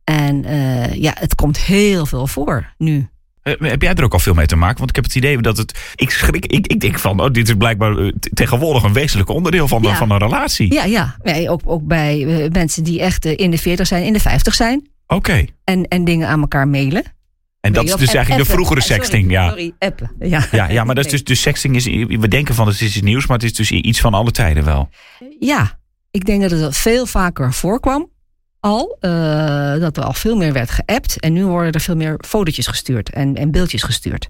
En 0.05 0.45
eh, 0.45 0.95
ja, 0.95 1.13
het 1.19 1.35
komt 1.35 1.59
heel 1.59 2.07
veel 2.07 2.27
voor 2.27 2.75
nu. 2.79 3.09
Eh, 3.45 3.55
Heb 3.71 3.83
jij 3.83 3.95
er 3.95 4.05
ook 4.05 4.13
al 4.13 4.19
veel 4.19 4.35
mee 4.35 4.47
te 4.47 4.57
maken? 4.57 4.79
Want 4.79 4.89
ik 4.91 4.97
heb 4.97 5.05
het 5.05 5.15
idee 5.15 5.39
dat 5.41 5.57
het. 5.57 5.79
Ik 5.95 6.11
schrik. 6.11 6.47
Ik, 6.47 6.67
ik 6.67 6.81
denk 6.81 6.99
van. 6.99 7.21
Oh, 7.21 7.31
dit 7.31 7.49
is 7.49 7.55
blijkbaar 7.55 7.97
eh, 7.99 8.13
tegenwoordig 8.35 8.83
een 8.83 8.93
wezenlijk 8.93 9.29
onderdeel 9.29 9.69
van, 9.69 9.83
de- 9.83 9.89
Ja. 9.89 9.95
van 9.97 10.11
een 10.11 10.19
relatie. 10.19 10.73
Ja, 10.73 10.85
ja. 10.85 11.17
Nee, 11.23 11.51
ook, 11.51 11.61
ook 11.65 11.87
bij 11.87 12.43
eh, 12.45 12.51
mensen 12.51 12.85
die 12.85 13.01
echt 13.01 13.25
in 13.25 13.51
de 13.51 13.59
40 13.59 13.87
zijn, 13.87 14.05
in 14.05 14.13
de 14.13 14.21
50 14.21 14.55
zijn. 14.55 14.89
Oké. 15.07 15.45
En, 15.65 15.89
en 15.89 16.05
dingen 16.05 16.29
aan 16.29 16.41
elkaar 16.41 16.69
mailen. 16.69 17.03
En 17.61 17.73
dat 17.73 17.85
is 17.85 17.95
dus 17.95 18.15
eigenlijk 18.15 18.47
de 18.47 18.53
vroegere 18.53 18.81
sexting. 18.81 19.31
Ja. 19.31 19.49
Sorry, 19.49 19.73
appen. 19.79 20.11
Ja, 20.21 20.47
Ja, 20.51 20.69
ja, 20.71 20.85
maar 20.85 20.95
dat 20.95 21.05
is 21.05 21.11
dus, 21.13 21.25
dus 21.25 21.41
sexting 21.41 21.77
is. 21.77 21.85
We 22.19 22.29
denken 22.29 22.55
van 22.55 22.67
het 22.67 22.75
is 22.81 22.83
iets 22.97 23.01
nieuws, 23.01 23.27
maar 23.27 23.37
het 23.37 23.47
is 23.47 23.55
dus 23.55 23.71
iets 23.71 24.01
van 24.01 24.15
alle 24.15 24.31
tijden 24.31 24.65
wel. 24.65 24.89
Ja, 25.41 25.79
ik 26.11 26.25
denk 26.25 26.41
dat 26.43 26.51
het 26.51 26.77
veel 26.77 27.07
vaker 27.07 27.53
voorkwam 27.53 28.11
al. 28.65 28.97
eh, 29.01 29.81
dat 29.81 29.97
er 29.97 30.03
al 30.03 30.13
veel 30.13 30.37
meer 30.37 30.53
werd 30.53 30.71
geappt. 30.71 31.21
En 31.21 31.33
nu 31.33 31.45
worden 31.47 31.73
er 31.73 31.81
veel 31.81 31.97
meer 31.97 32.19
fotootjes 32.27 32.67
gestuurd 32.67 33.11
en, 33.11 33.35
en 33.35 33.51
beeldjes 33.51 33.83
gestuurd. 33.83 34.29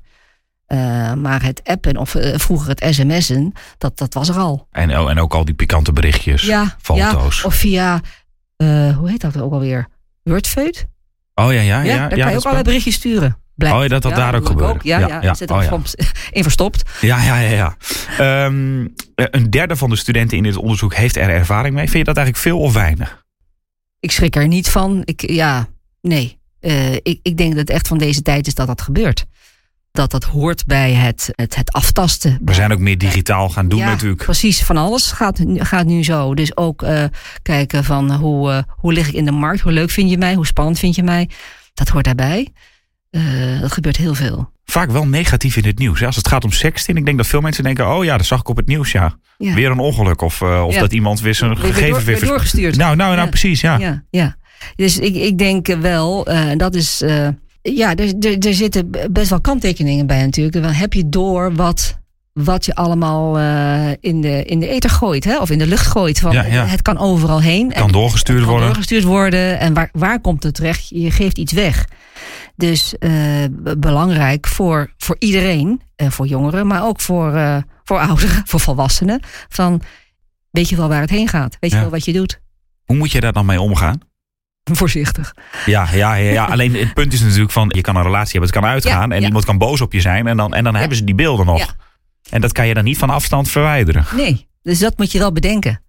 Eh, 0.66 1.12
maar 1.12 1.42
het 1.42 1.60
appen 1.64 1.96
of 1.96 2.14
eh, 2.14 2.38
vroeger 2.38 2.68
het 2.68 2.94
sms'en, 2.94 3.52
dat, 3.78 3.98
dat 3.98 4.14
was 4.14 4.28
er 4.28 4.36
al. 4.36 4.66
En, 4.70 4.98
oh, 4.98 5.10
en 5.10 5.18
ook 5.18 5.34
al 5.34 5.44
die 5.44 5.54
pikante 5.54 5.92
berichtjes. 5.92 6.42
Ja, 6.42 6.76
foto's. 6.80 7.40
Ja, 7.40 7.46
of 7.46 7.54
via, 7.54 8.00
hoe 8.96 9.10
heet 9.10 9.20
dat 9.20 9.40
ook 9.40 9.52
alweer? 9.52 9.88
Wordfeud? 10.22 10.86
Oh 11.34 11.52
ja, 11.52 11.60
ja, 11.60 11.60
ja. 11.60 11.82
Ja, 11.82 11.94
ja, 11.94 11.98
daar 11.98 12.08
kan 12.08 12.18
je 12.18 12.24
ook 12.24 12.30
is 12.30 12.42
allerlei 12.42 12.64
berichtjes 12.64 12.94
sturen. 12.94 13.36
Blijkt. 13.54 13.76
Oh 13.76 13.82
ja, 13.82 13.88
dat 13.88 14.02
dat 14.02 14.14
daar 14.14 14.34
ook 14.34 14.46
gebeurde. 14.46 14.78
Ja, 14.82 14.98
Ja, 14.98 15.08
ja, 15.08 15.22
ja. 15.22 15.34
zit 15.34 15.50
er 15.50 15.72
Oh 15.72 15.82
in 16.30 16.42
verstopt. 16.42 16.90
Ja, 17.00 17.22
ja, 17.22 17.38
ja. 17.38 17.50
ja. 17.50 17.76
Ehm, 18.18 18.86
een 19.14 19.50
derde 19.50 19.76
van 19.76 19.90
de 19.90 19.96
studenten 19.96 20.36
in 20.36 20.42
dit 20.42 20.56
onderzoek 20.56 20.94
heeft 20.94 21.16
er 21.16 21.28
ervaring 21.28 21.74
mee. 21.74 21.84
Vind 21.84 21.98
je 21.98 22.04
dat 22.04 22.16
eigenlijk 22.16 22.46
veel 22.46 22.60
of 22.60 22.72
weinig? 22.72 23.23
Ik 24.04 24.10
schrik 24.10 24.36
er 24.36 24.48
niet 24.48 24.70
van. 24.70 25.02
Ik, 25.04 25.30
ja, 25.30 25.68
nee. 26.00 26.38
Eh, 26.60 26.94
ik, 26.94 27.18
ik 27.22 27.36
denk 27.36 27.50
dat 27.50 27.58
het 27.58 27.70
echt 27.70 27.88
van 27.88 27.98
deze 27.98 28.22
tijd 28.22 28.46
is 28.46 28.54
dat 28.54 28.66
dat 28.66 28.82
gebeurt. 28.82 29.24
Dat 29.90 30.10
dat 30.10 30.24
hoort 30.24 30.66
bij 30.66 30.92
het, 30.92 31.28
het, 31.32 31.54
het 31.54 31.72
aftasten. 31.72 32.38
We 32.44 32.54
zijn 32.54 32.72
ook 32.72 32.78
meer 32.78 32.98
digitaal 32.98 33.48
gaan 33.48 33.68
doen 33.68 33.78
ja, 33.78 33.88
natuurlijk. 33.88 34.22
Precies, 34.24 34.62
van 34.62 34.76
alles 34.76 35.12
gaat, 35.12 35.38
nu- 35.38 35.64
gaat 35.64 35.86
nu 35.86 36.04
zo. 36.04 36.34
Dus 36.34 36.56
ook 36.56 36.82
eh, 36.82 37.04
kijken 37.42 37.84
van 37.84 38.12
hoe, 38.12 38.50
eh, 38.50 38.62
hoe 38.68 38.92
lig 38.92 39.08
ik 39.08 39.14
in 39.14 39.24
de 39.24 39.30
markt? 39.30 39.60
Hoe 39.60 39.72
leuk 39.72 39.90
vind 39.90 40.10
je 40.10 40.18
mij? 40.18 40.34
Hoe 40.34 40.46
spannend 40.46 40.78
vind 40.78 40.94
je 40.94 41.02
mij? 41.02 41.30
Dat 41.74 41.88
hoort 41.88 42.04
daarbij. 42.04 42.52
Dat 43.60 43.72
gebeurt 43.72 43.96
heel 43.96 44.14
veel. 44.14 44.52
Vaak 44.64 44.90
wel 44.90 45.06
negatief 45.06 45.56
in 45.56 45.64
het 45.64 45.78
nieuws. 45.78 46.04
Als 46.04 46.16
het 46.16 46.28
gaat 46.28 46.44
om 46.44 46.52
sexting, 46.52 46.98
ik 46.98 47.04
denk 47.04 47.16
dat 47.16 47.26
veel 47.26 47.40
mensen 47.40 47.64
denken... 47.64 47.88
oh 47.96 48.04
ja, 48.04 48.16
dat 48.16 48.26
zag 48.26 48.40
ik 48.40 48.48
op 48.48 48.56
het 48.56 48.66
nieuws, 48.66 48.92
ja. 48.92 49.16
Ja. 49.38 49.54
Weer 49.54 49.70
een 49.70 49.78
ongeluk. 49.78 50.20
Of, 50.20 50.40
eh, 50.40 50.64
of 50.66 50.74
Ja. 50.74 50.80
dat 50.80 50.92
iemand 50.92 51.20
weer 51.20 51.34
zijn 51.34 51.56
gegevens 51.56 51.88
door- 51.88 52.04
weer... 52.04 52.18
weer 52.20 52.28
doorgestuurd. 52.28 52.76
Nou, 52.76 52.96
nou, 52.96 53.16
nou, 53.16 53.28
precies, 53.28 53.60
ja. 53.60 53.78
Ja, 53.78 54.02
ja. 54.10 54.36
Dus 54.76 54.98
ik, 54.98 55.14
ik 55.14 55.38
denk 55.38 55.66
wel, 55.66 56.26
eh, 56.26 56.56
dat 56.56 56.74
is. 56.74 57.02
eh, 57.02 57.28
ja, 57.62 57.94
er, 57.94 58.12
er, 58.20 58.38
er 58.38 58.54
zitten 58.54 58.90
best 59.10 59.30
wel 59.30 59.40
kanttekeningen 59.40 60.06
bij 60.06 60.22
natuurlijk. 60.22 60.62
Dan 60.62 60.72
heb 60.72 60.92
je 60.92 61.08
door 61.08 61.54
wat, 61.54 61.98
wat 62.32 62.64
je 62.64 62.74
allemaal 62.74 63.38
in, 64.00 64.20
de, 64.20 64.44
in 64.44 64.58
de 64.60 64.68
ether 64.68 64.90
gooit, 64.90 65.24
hè? 65.24 65.38
of 65.38 65.50
in 65.50 65.58
de 65.58 65.66
lucht 65.66 65.86
gooit. 65.86 66.18
Van. 66.20 66.36
Het 66.36 66.82
kan 66.82 66.98
overal 66.98 67.40
heen. 67.40 67.72
Kan 67.72 67.86
En- 67.86 67.92
doorgestuurd 67.92 68.38
kan 68.38 68.48
worden. 68.48 68.66
doorgestuurd 68.66 69.04
worden. 69.04 69.58
En 69.58 69.74
waar, 69.74 69.88
waar 69.92 70.20
komt 70.20 70.42
het 70.42 70.54
terecht? 70.54 70.88
Je 70.88 71.10
geeft 71.10 71.38
iets 71.38 71.52
weg. 71.52 71.84
Dus 72.56 72.98
eh, 72.98 73.44
belangrijk 73.78 74.46
voor, 74.46 74.92
voor 74.96 75.16
iedereen, 75.18 75.80
eh, 75.96 76.10
voor 76.10 76.26
jongeren, 76.26 76.66
maar 76.66 76.84
ook 76.84 77.00
voor, 77.00 77.34
eh, 77.34 77.56
voor 77.84 77.98
ouderen, 77.98 78.42
voor 78.50 78.60
volwassenen. 78.60 79.20
Van, 79.48 79.82
weet 80.50 80.68
je 80.68 80.76
wel 80.76 80.88
waar 80.88 81.00
het 81.00 81.10
heen 81.10 81.28
gaat? 81.28 81.56
Weet 81.60 81.70
je 81.70 81.80
wel 81.80 81.90
wat 81.90 82.04
je 82.04 82.12
doet? 82.12 82.40
Hoe 82.84 82.96
moet 82.96 83.12
je 83.12 83.20
daar 83.20 83.32
dan 83.32 83.46
mee 83.46 83.60
omgaan? 83.60 83.98
Voorzichtig. 84.72 85.34
Ja, 85.66 85.88
ja, 85.92 86.14
ja, 86.14 86.32
ja. 86.32 86.44
alleen 86.44 86.74
het 86.74 86.94
punt 86.94 87.12
is 87.12 87.20
natuurlijk 87.20 87.50
van... 87.50 87.70
je 87.74 87.80
kan 87.80 87.96
een 87.96 88.02
relatie 88.02 88.30
hebben, 88.30 88.50
het 88.50 88.60
kan 88.60 88.70
uitgaan... 88.70 89.08
Ja, 89.10 89.16
en 89.16 89.22
iemand 89.22 89.44
kan 89.44 89.58
boos 89.58 89.80
op 89.80 89.92
je 89.92 90.00
zijn... 90.00 90.26
en 90.26 90.36
dan, 90.36 90.54
en 90.54 90.64
dan 90.64 90.74
hebben 90.74 90.96
ze 90.96 91.04
die 91.04 91.14
beelden 91.14 91.46
nog. 91.46 91.76
En 92.30 92.40
dat 92.40 92.52
kan 92.52 92.66
je 92.66 92.74
dan 92.74 92.84
niet 92.84 92.98
van 92.98 93.10
afstand 93.10 93.48
verwijderen. 93.48 94.04
Nee, 94.16 94.48
dus 94.62 94.78
dat 94.78 94.98
moet 94.98 95.12
je 95.12 95.18
wel 95.18 95.32
bedenken. 95.32 95.82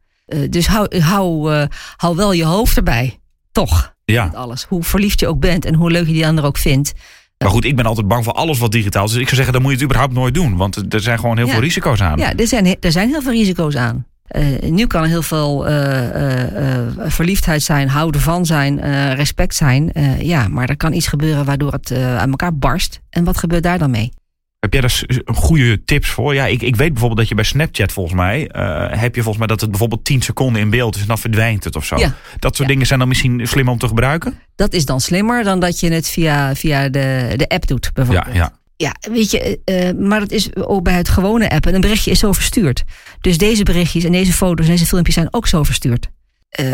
Dus 0.49 0.67
hou, 0.67 0.99
hou, 0.99 1.51
hou 1.95 2.15
wel 2.15 2.32
je 2.32 2.45
hoofd 2.45 2.78
erbij. 2.78 3.19
Toch, 3.51 3.95
Ja. 4.06 4.26
met 4.26 4.36
alles. 4.36 4.63
Hoe 4.63 4.84
verliefd 4.84 5.20
je 5.20 5.28
ook 5.28 5.39
bent 5.39 5.65
en 5.65 5.74
hoe 5.74 5.91
leuk 5.91 6.08
je 6.08 6.13
die 6.13 6.28
ander 6.28 6.44
ook 6.44 6.58
vindt. 6.58 6.94
Maar 7.38 7.50
goed, 7.50 7.65
ik 7.65 7.76
ben 7.76 7.86
altijd 7.86 8.08
bang 8.08 8.24
voor 8.24 8.34
alles 8.34 8.60
wat 8.60 8.72
digitaal 8.72 9.06
is. 9.06 9.12
Dus 9.12 9.20
ik 9.20 9.26
zou 9.26 9.36
zeggen, 9.36 9.54
dan 9.54 9.62
moet 9.62 9.72
je 9.72 9.78
het 9.78 9.86
überhaupt 9.86 10.13
nooit 10.13 10.34
doen. 10.34 10.56
Want 10.56 10.94
er 10.94 11.02
zijn 11.02 11.20
gewoon 11.20 11.38
heel 11.38 11.46
Ja. 11.46 11.52
veel 11.52 11.62
risico's 11.62 12.02
aan. 12.02 12.18
Ja, 12.18 12.34
er 12.36 12.48
zijn, 12.48 12.78
er 12.80 12.91
zijn 12.91 13.10
heel 13.10 13.22
veel 13.22 13.32
risico's 13.32 13.76
aan. 13.76 14.06
Eh, 14.26 14.46
nu 14.70 14.88
kan 14.88 15.02
er 15.02 15.08
heel 15.08 15.22
veel 15.22 15.68
eh, 15.68 16.78
eh, 16.80 16.88
verliefdheid 16.98 17.63
zijn, 17.63 17.89
houden 17.89 18.22
van 18.22 18.46
zijn, 18.46 18.80
respect 19.13 19.56
zijn. 19.56 19.91
Ja, 20.20 20.48
maar 20.48 20.70
er 20.70 20.78
kan 20.78 20.94
iets 20.94 21.08
gebeuren 21.08 21.46
waardoor 21.46 21.72
het 21.72 21.91
aan 21.96 22.30
elkaar 22.30 22.58
barst. 22.58 23.02
En 23.10 23.24
wat 23.24 23.38
gebeurt 23.38 23.63
daar 23.63 23.78
dan 23.78 23.91
mee? 23.91 24.12
Heb 24.60 24.74
jij 24.74 24.82
daar 24.82 25.04
goede 25.36 25.84
tips 25.84 26.10
voor? 26.10 26.34
Ja, 26.34 26.46
ik, 26.46 26.62
ik 26.62 26.76
weet 26.76 26.89
bijvoorbeeld 26.89 27.20
dat 27.20 27.30
je 27.30 27.36
bij 27.36 27.44
Snapchat 27.44 27.91
volgens 27.91 28.15
mij... 28.15 28.48
eh, 28.48 29.00
heb 29.00 29.15
je 29.15 29.22
volgens 29.22 29.38
mij 29.38 29.48
dat 29.48 29.62
het 29.62 29.70
bijvoorbeeld 29.70 30.06
10 30.06 30.22
seconden 30.22 30.62
in 30.62 30.70
beeld 30.70 30.96
is... 30.96 31.02
en 31.02 31.08
dan 31.08 31.18
verdwijnt 31.18 31.63
het 31.63 31.76
of 31.76 31.86
zo. 31.86 31.98
Ja. 31.98 32.15
Dat 32.39 32.56
soort 32.56 32.68
Ja. 32.68 32.74
dingen 32.74 32.88
zijn 32.88 33.00
dan 33.00 33.08
misschien 33.08 33.48
slim 33.48 33.68
om 33.70 33.78
te 33.78 33.88
gebruiken? 33.88 34.39
Dat 34.56 34.74
is 34.74 34.86
dan 34.86 35.02
slimmer 35.02 35.44
dan 35.44 35.60
dat 35.60 35.80
je 35.80 35.91
het 35.91 36.10
via, 36.10 36.56
via 36.56 36.89
de, 36.89 37.34
de 37.36 37.48
app 37.48 37.68
doet, 37.68 37.86
Ja, 37.86 37.91
bijvoorbeeld. 37.94 38.36
ja. 38.36 38.54
Ja, 38.78 38.96
weet 39.12 39.32
je, 39.32 39.60
eh, 39.65 39.91
maar 40.08 40.20
dat 40.20 40.32
is 40.32 40.56
ook 40.56 40.84
bij 40.84 40.94
het 40.94 41.10
gewone 41.10 41.50
appen. 41.50 41.76
Een 41.76 41.82
berichtje 41.82 42.12
is 42.12 42.20
zo 42.20 42.32
verstuurd. 42.32 42.84
Dus 43.22 43.38
deze 43.38 43.63
berichtjes 43.63 44.04
en 44.04 44.12
deze 44.12 44.34
foto's 44.34 44.65
en 44.65 44.72
deze 44.72 44.86
filmpjes 44.86 45.15
zijn 45.15 45.28
ook 45.34 45.48
zo 45.48 45.63
verstuurd. 45.63 46.10
Eh, 46.50 46.65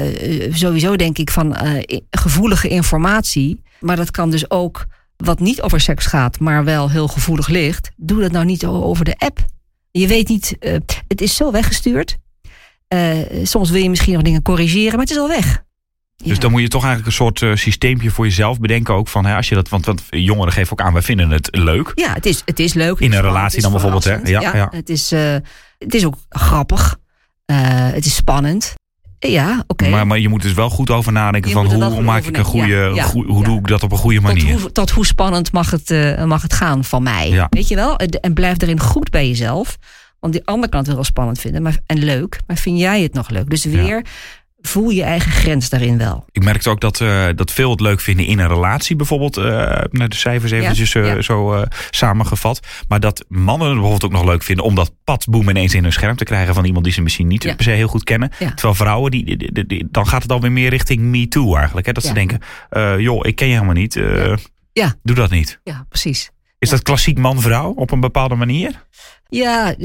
sowieso 0.53 0.95
denk 0.95 1.17
ik 1.17 1.31
van 1.31 1.55
gevoelige 2.09 2.67
informatie. 2.67 3.61
Maar 3.79 3.95
dat 3.95 4.11
kan 4.11 4.31
dus 4.31 4.49
ook 4.51 4.85
wat 5.23 5.39
niet 5.39 5.61
over 5.61 5.79
seks 5.79 6.05
gaat, 6.05 6.39
maar 6.39 6.63
wel 6.63 6.89
heel 6.89 7.07
gevoelig 7.07 7.47
ligt. 7.47 7.91
Doe 7.95 8.21
dat 8.21 8.31
nou 8.31 8.45
niet 8.45 8.65
over 8.65 9.05
de 9.05 9.15
app. 9.17 9.45
Je 9.91 10.07
weet 10.07 10.27
niet, 10.27 10.55
eh, 10.59 10.73
het 11.07 11.21
is 11.21 11.35
zo 11.35 11.51
weggestuurd. 11.51 12.17
Eh, 12.87 13.17
soms 13.43 13.69
wil 13.69 13.81
je 13.81 13.89
misschien 13.89 14.13
nog 14.13 14.21
dingen 14.21 14.41
corrigeren, 14.41 14.91
maar 14.91 14.99
het 14.99 15.09
is 15.09 15.17
al 15.17 15.27
weg. 15.27 15.63
Dus 16.23 16.39
dan 16.39 16.51
moet 16.51 16.61
je 16.61 16.67
toch 16.67 16.83
eigenlijk 16.83 17.11
een 17.11 17.25
soort 17.25 17.41
uh, 17.41 17.55
systeempje 17.55 18.11
voor 18.11 18.25
jezelf 18.25 18.59
bedenken 18.59 18.93
ook 18.93 19.07
van 19.07 19.25
hè, 19.25 19.35
als 19.35 19.49
je 19.49 19.55
dat, 19.55 19.69
want, 19.69 19.85
want 19.85 20.03
jongeren 20.09 20.53
geven 20.53 20.71
ook 20.71 20.81
aan, 20.81 20.93
wij 20.93 21.01
vinden 21.01 21.29
het 21.29 21.47
leuk. 21.51 21.91
Ja, 21.95 22.13
het 22.13 22.25
is, 22.25 22.41
het 22.45 22.59
is 22.59 22.73
leuk. 22.73 22.99
In 22.99 23.13
een 23.13 23.21
relatie 23.21 23.61
dan 23.61 23.71
bijvoorbeeld, 23.71 24.03
hè? 24.03 24.15
Ja, 24.15 24.41
ja, 24.41 24.67
Het, 24.71 24.89
is, 24.89 25.09
het 25.77 25.93
is 25.93 26.05
ook 26.05 26.15
grappig. 26.29 26.97
Het 27.45 28.05
is 28.05 28.15
spannend. 28.15 28.73
Ja, 29.29 29.63
oké. 29.67 29.89
Maar, 29.89 30.07
maar 30.07 30.19
je 30.19 30.29
moet 30.29 30.41
dus 30.41 30.53
wel 30.53 30.69
goed 30.69 30.89
over 30.89 31.11
nadenken 31.11 31.51
van 31.51 31.73
hoe 31.73 32.01
maak 32.01 32.23
ik 32.23 32.37
een 32.37 32.43
goede, 32.43 32.67
ja, 32.67 32.87
ja, 32.87 33.03
goe, 33.03 33.25
hoe 33.25 33.43
doe 33.43 33.59
ik 33.59 33.67
dat 33.67 33.83
op 33.83 33.91
een 33.91 33.97
goede 33.97 34.21
manier. 34.21 34.51
Tot 34.51 34.61
hoe, 34.61 34.71
tot 34.71 34.89
hoe 34.89 35.05
spannend 35.05 35.51
mag 35.51 35.71
het, 35.71 35.89
uh, 35.89 36.23
mag 36.23 36.41
het 36.41 36.53
gaan 36.53 36.83
van 36.83 37.03
mij. 37.03 37.47
Weet 37.49 37.67
je 37.67 37.75
wel? 37.75 37.97
En 37.97 38.33
blijf 38.33 38.61
erin 38.61 38.79
goed 38.79 39.09
bij 39.09 39.27
jezelf. 39.27 39.77
Want 40.19 40.33
die 40.33 40.45
andere 40.45 40.71
kant 40.71 40.85
wil 40.85 40.95
wel 40.95 41.03
spannend 41.03 41.39
vinden 41.39 41.61
maar, 41.61 41.77
en 41.85 42.03
leuk. 42.03 42.39
Maar 42.47 42.57
vind 42.57 42.79
jij 42.79 43.01
het 43.01 43.13
nog 43.13 43.29
leuk? 43.29 43.49
Dus 43.49 43.65
weer 43.65 44.05
voel 44.61 44.89
je 44.89 45.03
eigen 45.03 45.31
grens 45.31 45.69
daarin 45.69 45.97
wel. 45.97 46.25
Ik 46.31 46.43
merkte 46.43 46.69
ook 46.69 46.81
dat, 46.81 46.99
uh, 46.99 47.27
dat 47.35 47.51
veel 47.51 47.71
het 47.71 47.79
leuk 47.79 47.99
vinden 47.99 48.25
in 48.25 48.39
een 48.39 48.47
relatie 48.47 48.95
bijvoorbeeld. 48.95 49.37
Uh, 49.37 49.43
naar 49.91 50.09
de 50.09 50.15
cijfers 50.15 50.51
eventjes 50.51 50.91
ja, 50.91 51.05
ja. 51.05 51.21
zo 51.21 51.63
samengevat. 51.89 52.59
Maar 52.87 52.99
dat 52.99 53.25
mannen 53.27 53.71
bijvoorbeeld 53.71 54.03
ook 54.03 54.11
nog 54.11 54.25
leuk 54.25 54.43
vinden 54.43 54.65
om 54.65 54.75
dat 54.75 54.93
padboom 55.03 55.49
ineens 55.49 55.73
in 55.73 55.83
hun 55.83 55.93
scherm 55.93 56.15
te 56.15 56.23
krijgen 56.23 56.53
van 56.53 56.65
iemand 56.65 56.83
die 56.83 56.93
ze 56.93 57.01
misschien 57.01 57.27
niet 57.27 57.55
per 57.55 57.63
se 57.63 57.69
heel 57.69 57.87
goed 57.87 58.03
kennen. 58.03 58.31
Terwijl 58.37 58.75
vrouwen, 58.75 59.11
die, 59.11 59.25
die, 59.25 59.51
die, 59.51 59.65
die, 59.65 59.87
dan 59.91 60.07
gaat 60.07 60.21
het 60.21 60.31
alweer 60.31 60.51
meer 60.51 60.69
richting 60.69 61.01
me 61.01 61.27
too 61.27 61.55
eigenlijk. 61.55 61.87
Hè? 61.87 61.93
Dat 61.93 62.03
ze 62.03 62.13
denken, 62.13 62.39
joh, 62.97 63.27
ik 63.27 63.35
ken 63.35 63.47
je 63.47 63.53
helemaal 63.53 63.75
niet. 63.75 63.99
ja. 64.73 64.95
Doe 65.03 65.15
dat 65.15 65.29
niet. 65.29 65.59
Ja, 65.63 65.85
precies. 65.89 66.31
Is 66.59 66.69
dat 66.69 66.81
klassiek 66.81 67.17
man-vrouw 67.17 67.71
op 67.71 67.91
een 67.91 67.99
bepaalde 67.99 68.35
manier? 68.35 68.85
Ja, 69.29 69.75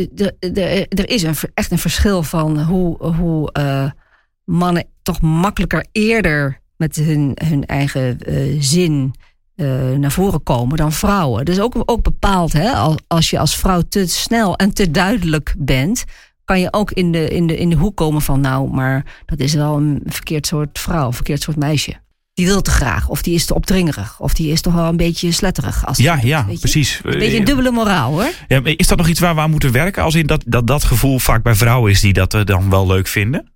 er 0.88 1.08
is 1.08 1.22
een, 1.22 1.34
echt 1.54 1.70
een 1.70 1.78
verschil 1.78 2.22
van 2.22 2.60
hoe, 2.62 3.06
hoe 3.06 3.52
mannen 4.46 4.84
toch 5.02 5.20
makkelijker 5.20 5.86
eerder 5.92 6.60
met 6.76 6.96
hun, 6.96 7.36
hun 7.44 7.66
eigen 7.66 8.18
uh, 8.28 8.56
zin 8.60 9.14
uh, 9.56 9.92
naar 9.92 10.12
voren 10.12 10.42
komen 10.42 10.76
dan 10.76 10.92
vrouwen. 10.92 11.44
Dus 11.44 11.60
ook, 11.60 11.82
ook 11.84 12.02
bepaald, 12.02 12.52
hè, 12.52 12.70
als, 12.70 12.96
als 13.06 13.30
je 13.30 13.38
als 13.38 13.56
vrouw 13.56 13.82
te 13.88 14.06
snel 14.06 14.56
en 14.56 14.74
te 14.74 14.90
duidelijk 14.90 15.54
bent, 15.58 16.04
kan 16.44 16.60
je 16.60 16.72
ook 16.72 16.90
in 16.90 17.12
de, 17.12 17.28
in, 17.28 17.46
de, 17.46 17.56
in 17.56 17.70
de 17.70 17.76
hoek 17.76 17.96
komen 17.96 18.22
van, 18.22 18.40
nou, 18.40 18.70
maar 18.70 19.22
dat 19.26 19.38
is 19.38 19.54
wel 19.54 19.76
een 19.76 20.00
verkeerd 20.04 20.46
soort 20.46 20.78
vrouw, 20.78 21.06
een 21.06 21.12
verkeerd 21.12 21.42
soort 21.42 21.56
meisje 21.56 22.04
die 22.36 22.46
wil 22.46 22.62
te 22.62 22.70
graag. 22.70 23.08
Of 23.08 23.22
die 23.22 23.34
is 23.34 23.46
te 23.46 23.54
opdringerig. 23.54 24.20
Of 24.20 24.34
die 24.34 24.52
is 24.52 24.60
toch 24.60 24.74
wel 24.74 24.88
een 24.88 24.96
beetje 24.96 25.32
sletterig. 25.32 25.86
Als 25.86 25.98
ja, 25.98 26.18
ja, 26.22 26.46
precies. 26.60 27.00
Een 27.02 27.18
beetje 27.18 27.38
een 27.38 27.44
dubbele 27.44 27.70
moraal 27.70 28.12
hoor. 28.12 28.30
Ja, 28.48 28.60
is 28.64 28.86
dat 28.86 28.98
nog 28.98 29.08
iets 29.08 29.20
waar 29.20 29.34
we 29.34 29.40
aan 29.40 29.50
moeten 29.50 29.72
werken? 29.72 30.02
Als 30.02 30.14
in 30.14 30.26
dat 30.26 30.44
dat, 30.46 30.66
dat 30.66 30.84
gevoel 30.84 31.18
vaak 31.18 31.42
bij 31.42 31.54
vrouwen 31.54 31.90
is 31.90 32.00
die 32.00 32.12
dat 32.12 32.30
dan 32.44 32.70
wel 32.70 32.86
leuk 32.86 33.06
vinden? 33.06 33.52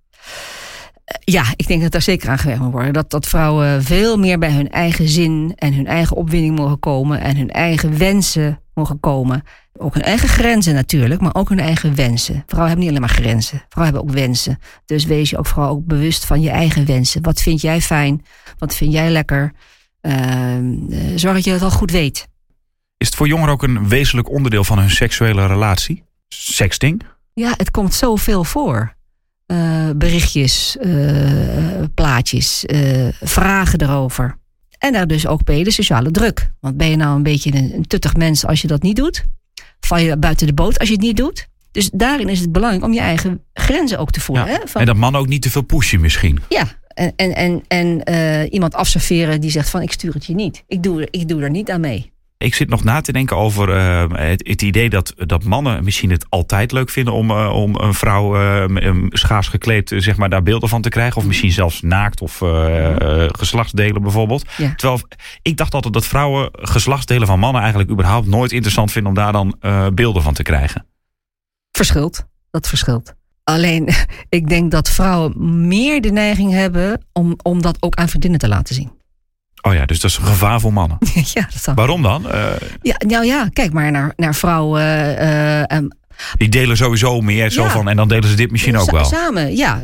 Ja, 1.19 1.43
ik 1.55 1.67
denk 1.67 1.81
dat 1.81 1.91
daar 1.91 2.01
zeker 2.01 2.29
aan 2.29 2.37
gewerkt 2.37 2.61
moet 2.61 2.71
worden. 2.71 2.93
Dat, 2.93 3.09
dat 3.09 3.27
vrouwen 3.27 3.83
veel 3.83 4.17
meer 4.17 4.39
bij 4.39 4.51
hun 4.51 4.69
eigen 4.69 5.07
zin 5.07 5.53
en 5.55 5.73
hun 5.73 5.87
eigen 5.87 6.15
opwinding 6.15 6.55
mogen 6.55 6.79
komen. 6.79 7.21
En 7.21 7.37
hun 7.37 7.49
eigen 7.49 7.97
wensen 7.97 8.59
mogen 8.73 8.99
komen. 8.99 9.43
Ook 9.77 9.93
hun 9.93 10.03
eigen 10.03 10.29
grenzen 10.29 10.73
natuurlijk, 10.73 11.21
maar 11.21 11.35
ook 11.35 11.49
hun 11.49 11.59
eigen 11.59 11.95
wensen. 11.95 12.43
Vrouwen 12.45 12.67
hebben 12.67 12.79
niet 12.79 12.89
alleen 12.89 13.07
maar 13.07 13.23
grenzen, 13.23 13.63
vrouwen 13.69 13.93
hebben 13.93 14.01
ook 14.01 14.23
wensen. 14.23 14.59
Dus 14.85 15.05
wees 15.05 15.29
je 15.29 15.37
ook 15.37 15.45
vooral 15.45 15.69
ook 15.69 15.85
bewust 15.85 16.25
van 16.25 16.41
je 16.41 16.49
eigen 16.49 16.85
wensen. 16.85 17.21
Wat 17.21 17.41
vind 17.41 17.61
jij 17.61 17.81
fijn? 17.81 18.25
Wat 18.57 18.75
vind 18.75 18.91
jij 18.91 19.09
lekker? 19.09 19.51
Uh, 20.01 20.13
zorg 21.15 21.35
dat 21.35 21.43
je 21.43 21.51
het 21.51 21.61
al 21.61 21.71
goed 21.71 21.91
weet. 21.91 22.27
Is 22.97 23.07
het 23.07 23.15
voor 23.15 23.27
jongeren 23.27 23.53
ook 23.53 23.63
een 23.63 23.87
wezenlijk 23.87 24.29
onderdeel 24.29 24.63
van 24.63 24.79
hun 24.79 24.89
seksuele 24.89 25.45
relatie? 25.45 26.03
Sexting? 26.27 27.01
Ja, 27.33 27.53
het 27.57 27.71
komt 27.71 27.93
zoveel 27.93 28.43
voor. 28.43 28.95
Uh, 29.51 29.89
berichtjes, 29.95 30.77
uh, 30.81 31.83
plaatjes, 31.93 32.65
vragen 33.21 33.81
erover. 33.81 34.37
En 34.77 34.93
daar 34.93 35.07
dus 35.07 35.27
ook 35.27 35.43
bij 35.43 35.63
de 35.63 35.71
sociale 35.71 36.11
druk. 36.11 36.51
Want 36.59 36.77
ben 36.77 36.89
je 36.89 36.95
nou 36.95 37.15
een 37.15 37.23
beetje 37.23 37.55
een, 37.55 37.73
een 37.75 37.87
tuttig 37.87 38.15
mens 38.15 38.45
als 38.45 38.61
je 38.61 38.67
dat 38.67 38.81
niet 38.81 38.95
doet? 38.95 39.25
Val 39.79 39.97
je 39.97 40.17
buiten 40.17 40.47
de 40.47 40.53
boot 40.53 40.79
als 40.79 40.87
je 40.87 40.93
het 40.93 41.03
niet 41.03 41.17
doet? 41.17 41.47
Dus 41.71 41.89
daarin 41.93 42.29
is 42.29 42.39
het 42.39 42.51
belangrijk 42.51 42.83
om 42.83 42.93
je 42.93 42.99
eigen 42.99 43.43
grenzen 43.53 43.99
ook 43.99 44.11
te 44.11 44.19
voelen. 44.19 44.45
Ja. 44.45 44.51
Hè? 44.51 44.59
Van, 44.67 44.81
en 44.81 44.87
dat 44.87 44.95
man 44.95 45.15
ook 45.15 45.27
niet 45.27 45.41
te 45.41 45.49
veel 45.49 45.61
pushen 45.61 46.01
misschien. 46.01 46.39
Ja, 46.49 46.67
en, 46.87 47.13
en, 47.15 47.33
en, 47.33 47.63
en 47.67 48.49
iemand 48.53 48.73
afserveren 48.73 49.41
die 49.41 49.51
zegt 49.51 49.69
van 49.69 49.81
ik 49.81 49.91
stuur 49.91 50.13
het 50.13 50.25
je 50.25 50.33
niet. 50.33 50.63
Ik 50.67 50.83
doe, 50.83 51.07
ik 51.11 51.27
doe 51.27 51.41
er 51.41 51.49
niet 51.49 51.71
aan 51.71 51.81
mee. 51.81 52.10
Ik 52.41 52.55
zit 52.55 52.69
nog 52.69 52.83
na 52.83 53.01
te 53.01 53.11
denken 53.11 53.37
over 53.37 53.69
uh, 53.69 54.05
het, 54.09 54.47
het, 54.47 54.61
idee 54.61 54.89
dat, 54.89 55.13
dat 55.17 55.43
mannen 55.43 55.83
misschien 55.83 56.11
het 56.11 56.25
altijd 56.29 56.71
leuk 56.71 56.89
vinden 56.89 57.13
om, 57.13 57.31
uh, 57.31 57.49
om 57.55 57.75
een 57.75 57.93
vrouw 57.93 58.41
uh, 58.65 59.05
schaars 59.09 59.47
gekleed, 59.47 59.93
zeg 59.97 60.17
maar, 60.17 60.29
daar 60.29 60.43
beelden 60.43 60.69
van 60.69 60.81
te 60.81 60.89
krijgen. 60.89 61.17
Of 61.17 61.25
misschien 61.25 61.51
zelfs 61.51 61.81
naakt 61.81 62.21
of 62.21 62.37
geslachtsdelen 63.31 64.01
bijvoorbeeld. 64.01 64.45
Ja. 64.57 64.73
Terwijl 64.75 65.01
ik 65.41 65.57
dacht 65.57 65.73
altijd 65.73 65.93
dat 65.93 66.05
vrouwen 66.05 66.49
geslachtsdelen 66.51 67.27
van 67.27 67.39
mannen 67.39 67.61
eigenlijk 67.61 67.91
überhaupt 67.91 68.27
nooit 68.27 68.51
interessant 68.51 68.91
vinden 68.91 69.11
om 69.11 69.17
daar 69.17 69.31
dan 69.31 69.55
beelden 69.93 70.21
van 70.21 70.33
te 70.33 70.43
krijgen. 70.43 70.85
Verschilt. 71.71 72.25
Dat 72.51 72.67
verschilt. 72.67 73.13
Alleen, 73.43 73.89
ik 74.29 74.49
denk 74.49 74.71
dat 74.71 74.89
vrouwen 74.89 75.67
meer 75.67 76.01
de 76.01 76.11
neiging 76.11 76.51
hebben 76.51 77.05
om, 77.13 77.35
om 77.41 77.61
dat 77.61 77.77
ook 77.79 77.95
aan 77.95 78.09
vriendinnen 78.09 78.39
te 78.39 78.47
laten 78.47 78.75
zien. 78.75 78.91
Oh 79.61 79.73
ja, 79.73 79.85
dus 79.85 79.99
dat 79.99 80.11
is 80.11 80.17
een 80.17 80.25
gevaar 80.25 80.59
voor 80.59 80.73
mannen. 80.73 80.97
ja, 81.33 81.47
dat 81.53 81.63
dan. 81.65 81.75
Waarom 81.75 82.01
dan? 82.01 82.25
Uh, 82.25 82.45
ja, 82.81 82.95
nou 83.07 83.25
ja, 83.25 83.49
kijk 83.53 83.73
maar 83.73 83.91
naar, 83.91 84.13
naar 84.15 84.35
vrouwen. 84.35 84.81
Uh, 84.81 85.77
um, 85.77 85.89
die 86.37 86.49
delen 86.49 86.77
sowieso 86.77 87.21
meer 87.21 87.49
zo 87.49 87.67
van. 87.67 87.89
En 87.89 87.95
dan 87.95 88.07
delen 88.07 88.29
ze 88.29 88.35
dit 88.35 88.51
misschien 88.51 88.77
ook 88.77 88.91
wel. 88.91 89.05
Samen, 89.05 89.55
ja. 89.55 89.83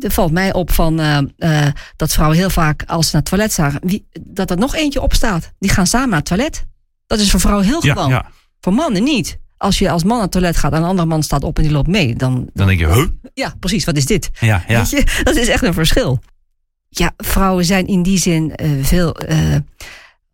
Er 0.00 0.10
valt 0.10 0.32
mij 0.32 0.52
op 0.52 0.72
van 0.72 1.00
uh, 1.00 1.66
dat 1.96 2.12
vrouwen 2.12 2.38
heel 2.38 2.50
vaak 2.50 2.82
als 2.86 3.06
ze 3.06 3.10
naar 3.12 3.22
het 3.22 3.30
toilet 3.30 3.52
zagen, 3.52 3.80
wie, 3.82 4.06
dat 4.20 4.50
er 4.50 4.56
nog 4.56 4.74
eentje 4.74 5.00
opstaat. 5.00 5.52
Die 5.58 5.70
gaan 5.70 5.86
samen 5.86 6.08
naar 6.08 6.18
het 6.18 6.26
toilet. 6.26 6.66
Dat 7.06 7.18
is 7.18 7.30
voor 7.30 7.40
vrouwen 7.40 7.66
heel 7.66 7.80
gewoon. 7.80 8.08
Ja, 8.08 8.14
ja. 8.14 8.30
Voor 8.60 8.74
mannen 8.74 9.02
niet. 9.02 9.38
Als 9.56 9.78
je 9.78 9.90
als 9.90 10.02
man 10.02 10.12
naar 10.12 10.22
het 10.22 10.32
toilet 10.32 10.56
gaat 10.56 10.72
en 10.72 10.78
een 10.78 10.88
andere 10.88 11.08
man 11.08 11.22
staat 11.22 11.44
op 11.44 11.56
en 11.56 11.62
die 11.62 11.72
loopt 11.72 11.88
mee, 11.88 12.16
dan. 12.16 12.34
Dan, 12.34 12.50
dan 12.54 12.66
denk 12.66 12.78
je, 12.78 12.86
huh? 12.86 13.06
Ja, 13.34 13.54
precies. 13.60 13.84
Wat 13.84 13.96
is 13.96 14.06
dit? 14.06 14.30
Ja, 14.40 14.64
ja. 14.68 14.78
Weet 14.78 14.90
je? 14.90 15.04
Dat 15.24 15.36
is 15.36 15.48
echt 15.48 15.62
een 15.62 15.74
verschil 15.74 16.20
ja, 16.90 17.12
vrouwen 17.16 17.64
zijn 17.64 17.86
in 17.86 18.02
die 18.02 18.18
zin 18.18 18.52
uh, 18.62 18.84
veel 18.84 19.16
uh, 19.28 19.56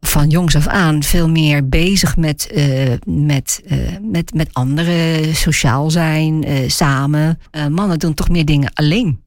van 0.01 0.29
jongs 0.29 0.57
af 0.57 0.67
aan 0.67 1.03
veel 1.03 1.29
meer 1.29 1.69
bezig 1.69 2.17
met, 2.17 2.51
uh, 2.55 2.93
met, 3.05 3.63
met, 4.03 4.35
met 4.35 4.49
anderen, 4.53 5.35
sociaal 5.35 5.91
zijn, 5.91 6.45
samen. 6.71 7.39
mannen 7.71 7.99
doen 7.99 8.15
toch 8.15 8.29
meer 8.29 8.45
dingen 8.45 8.71
alleen. 8.75 9.25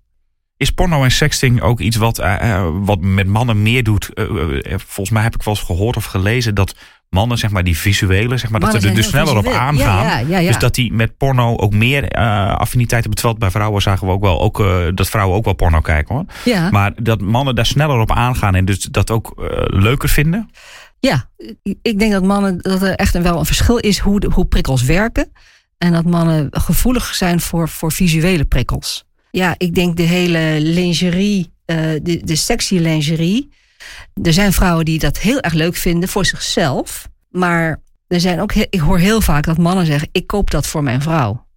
Is 0.60 0.72
porno 0.72 1.04
en 1.04 1.12
sexting 1.12 1.62
ook 1.62 1.80
iets 1.80 1.98
wat, 1.98 2.22
wat 2.82 3.02
met 3.02 3.28
mannen 3.28 3.62
meer 3.62 3.84
doet? 3.84 4.10
volgens 4.76 5.10
mij 5.10 5.24
heb 5.24 5.36
ik 5.36 5.44
wel 5.44 5.54
eens 5.54 5.64
gehoord 5.64 5.98
of 5.98 6.06
gelezen 6.06 6.56
dat 6.56 6.76
mannen, 7.10 7.38
zeg 7.38 7.50
maar, 7.50 7.64
die 7.64 7.78
visuele, 7.78 8.38
zeg 8.38 8.50
maar, 8.50 8.60
dat 8.60 8.82
ze 8.82 8.88
er 8.88 8.96
dus 8.96 9.08
sneller 9.08 9.38
op 9.38 9.48
aangaan. 9.48 10.06
Ja, 10.06 10.18
ja, 10.18 10.38
ja, 10.40 10.48
dus 10.48 10.60
dat 10.60 10.76
die 10.76 10.94
met 10.94 11.18
porno 11.18 11.58
ook 11.58 11.74
meer 11.74 12.18
uh, 12.18 12.56
affiniteit 12.56 13.02
hebben. 13.02 13.16
Terwijl 13.16 13.38
bij 13.38 13.52
vrouwen 13.52 13.82
zagen 13.82 14.08
we 14.08 14.14
ook 14.14 14.22
wel 14.22 14.42
ook, 14.42 14.60
uh, 14.60 14.88
dat 14.94 15.10
vrouwen 15.10 15.38
ook 15.38 15.46
wel 15.46 15.54
porno 15.54 15.82
kijken 15.82 16.16
hoor. 16.16 16.26
Maar 16.72 16.92
dat 17.04 17.22
mannen 17.22 17.56
daar 17.56 17.66
sneller 17.66 18.00
op 18.00 18.12
aangaan 18.12 18.56
en 18.56 18.66
dus 18.66 18.80
dat 18.80 19.12
ook 19.12 19.34
uh, 19.38 19.48
leuker 19.66 20.10
vinden. 20.10 20.50
Ja, 21.00 21.30
ik 21.82 22.00
denk 22.00 22.12
dat 22.12 22.24
mannen 22.24 22.58
dat 22.58 22.82
er 22.82 22.96
echt 22.96 23.22
wel 23.22 23.40
een 23.40 23.46
verschil 23.46 23.78
is 23.78 24.00
hoe, 24.00 24.20
de, 24.20 24.30
hoe 24.34 24.46
prikkels 24.46 24.84
werken. 24.84 25.32
En 25.78 25.92
dat 25.92 26.06
mannen 26.06 26.48
gevoelig 26.52 27.16
zijn 27.16 27.40
voor, 27.40 27.70
voor 27.70 27.92
visuele 27.92 28.46
prikkels. 28.46 29.08
Ja, 29.32 29.56
ik 29.58 29.76
denk 29.76 29.98
de 29.98 30.04
hele 30.04 30.58
lingerie, 30.62 31.52
de, 31.66 32.22
de 32.24 32.36
sexy 32.36 32.78
lingerie 32.78 33.50
er 34.24 34.34
zijn 34.34 34.54
vrouwen 34.54 34.86
die 34.86 35.00
dat 35.00 35.18
heel 35.18 35.40
erg 35.40 35.54
leuk 35.54 35.76
vinden 35.76 36.10
voor 36.10 36.26
zichzelf. 36.26 37.10
Maar 37.30 37.82
er 38.08 38.20
zijn 38.20 38.42
ook, 38.42 38.54
ik 38.54 38.80
hoor 38.80 38.98
heel 38.98 39.22
vaak 39.22 39.46
dat 39.46 39.58
mannen 39.58 39.86
zeggen: 39.86 40.10
Ik 40.12 40.28
koop 40.28 40.52
dat 40.52 40.68
voor 40.68 40.84
mijn 40.84 41.02
vrouw. 41.02 41.48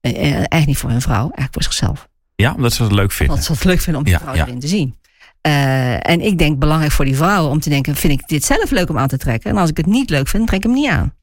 Eh, 0.00 0.10
eh, 0.12 0.32
eigenlijk 0.32 0.66
niet 0.66 0.78
voor 0.78 0.90
hun 0.90 1.00
vrouw, 1.00 1.22
eigenlijk 1.22 1.52
voor 1.52 1.62
zichzelf. 1.62 2.08
Ja, 2.34 2.54
omdat 2.54 2.72
ze 2.72 2.82
het 2.82 2.92
leuk 2.92 3.12
vinden. 3.12 3.34
Omdat 3.34 3.46
ze 3.46 3.52
het 3.52 3.64
leuk 3.64 3.80
vinden 3.80 4.02
om 4.02 4.08
die 4.08 4.18
vrouw 4.18 4.34
erin 4.34 4.60
te 4.60 4.68
zien. 4.68 5.00
Uh, 5.46 6.08
en 6.08 6.20
ik 6.20 6.38
denk 6.38 6.58
belangrijk 6.58 6.92
voor 6.92 7.04
die 7.04 7.16
vrouwen 7.16 7.50
om 7.50 7.60
te 7.60 7.68
denken: 7.68 7.96
vind 7.96 8.12
ik 8.20 8.28
dit 8.28 8.44
zelf 8.44 8.70
leuk 8.70 8.88
om 8.88 8.98
aan 8.98 9.08
te 9.08 9.16
trekken? 9.16 9.50
En 9.50 9.56
als 9.56 9.70
ik 9.70 9.76
het 9.76 9.86
niet 9.86 10.10
leuk 10.10 10.28
vind, 10.28 10.46
trek 10.46 10.58
ik 10.58 10.64
hem 10.64 10.74
niet 10.74 10.90
aan. 10.90 11.14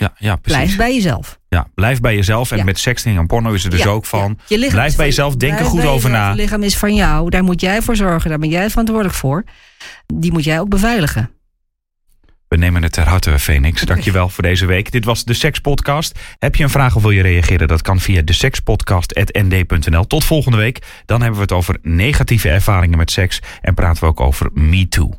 Ja, 0.00 0.12
ja, 0.18 0.36
precies. 0.36 0.60
Blijf 0.60 0.76
bij 0.76 0.94
jezelf. 0.94 1.38
Ja, 1.48 1.66
blijf 1.74 2.00
bij 2.00 2.14
jezelf. 2.14 2.50
En 2.50 2.64
met 2.64 2.78
sexting 2.78 3.18
en 3.18 3.26
porno 3.26 3.52
is 3.52 3.64
er 3.64 3.70
dus 3.70 3.86
ook 3.86 4.06
van. 4.06 4.38
Je 4.46 4.68
blijf 4.70 4.96
bij 4.96 5.06
jezelf, 5.06 5.36
denk 5.36 5.58
er 5.58 5.64
goed 5.64 5.84
over 5.84 6.10
na. 6.10 6.30
Je 6.30 6.36
lichaam 6.36 6.62
is 6.62 6.76
van 6.76 6.94
jou, 6.94 7.30
daar 7.30 7.44
moet 7.44 7.60
jij 7.60 7.82
voor 7.82 7.96
zorgen, 7.96 8.30
daar 8.30 8.38
ben 8.38 8.48
jij 8.48 8.70
verantwoordelijk 8.70 9.16
voor. 9.16 9.44
Die 10.06 10.32
moet 10.32 10.44
jij 10.44 10.60
ook 10.60 10.68
beveiligen. 10.68 11.30
We 12.48 12.56
nemen 12.56 12.82
het 12.82 12.92
ter 12.92 13.08
harte, 13.08 13.38
Phoenix. 13.38 13.82
Dankjewel 13.82 14.28
voor 14.28 14.42
deze 14.42 14.66
week. 14.66 14.92
Dit 14.92 15.04
was 15.04 15.24
de 15.24 15.34
Sex 15.34 15.58
Podcast. 15.58 16.18
Heb 16.38 16.54
je 16.54 16.62
een 16.62 16.70
vraag 16.70 16.96
of 16.96 17.02
wil 17.02 17.10
je 17.10 17.22
reageren? 17.22 17.68
Dat 17.68 17.82
kan 17.82 18.00
via 18.00 18.22
de 18.22 20.06
Tot 20.06 20.24
volgende 20.24 20.56
week. 20.56 21.02
Dan 21.06 21.20
hebben 21.20 21.36
we 21.36 21.42
het 21.42 21.52
over 21.52 21.78
negatieve 21.82 22.48
ervaringen 22.48 22.98
met 22.98 23.10
seks. 23.10 23.40
En 23.60 23.74
praten 23.74 24.02
we 24.02 24.08
ook 24.08 24.20
over 24.20 24.50
Me 24.52 24.88
Too. 24.88 25.18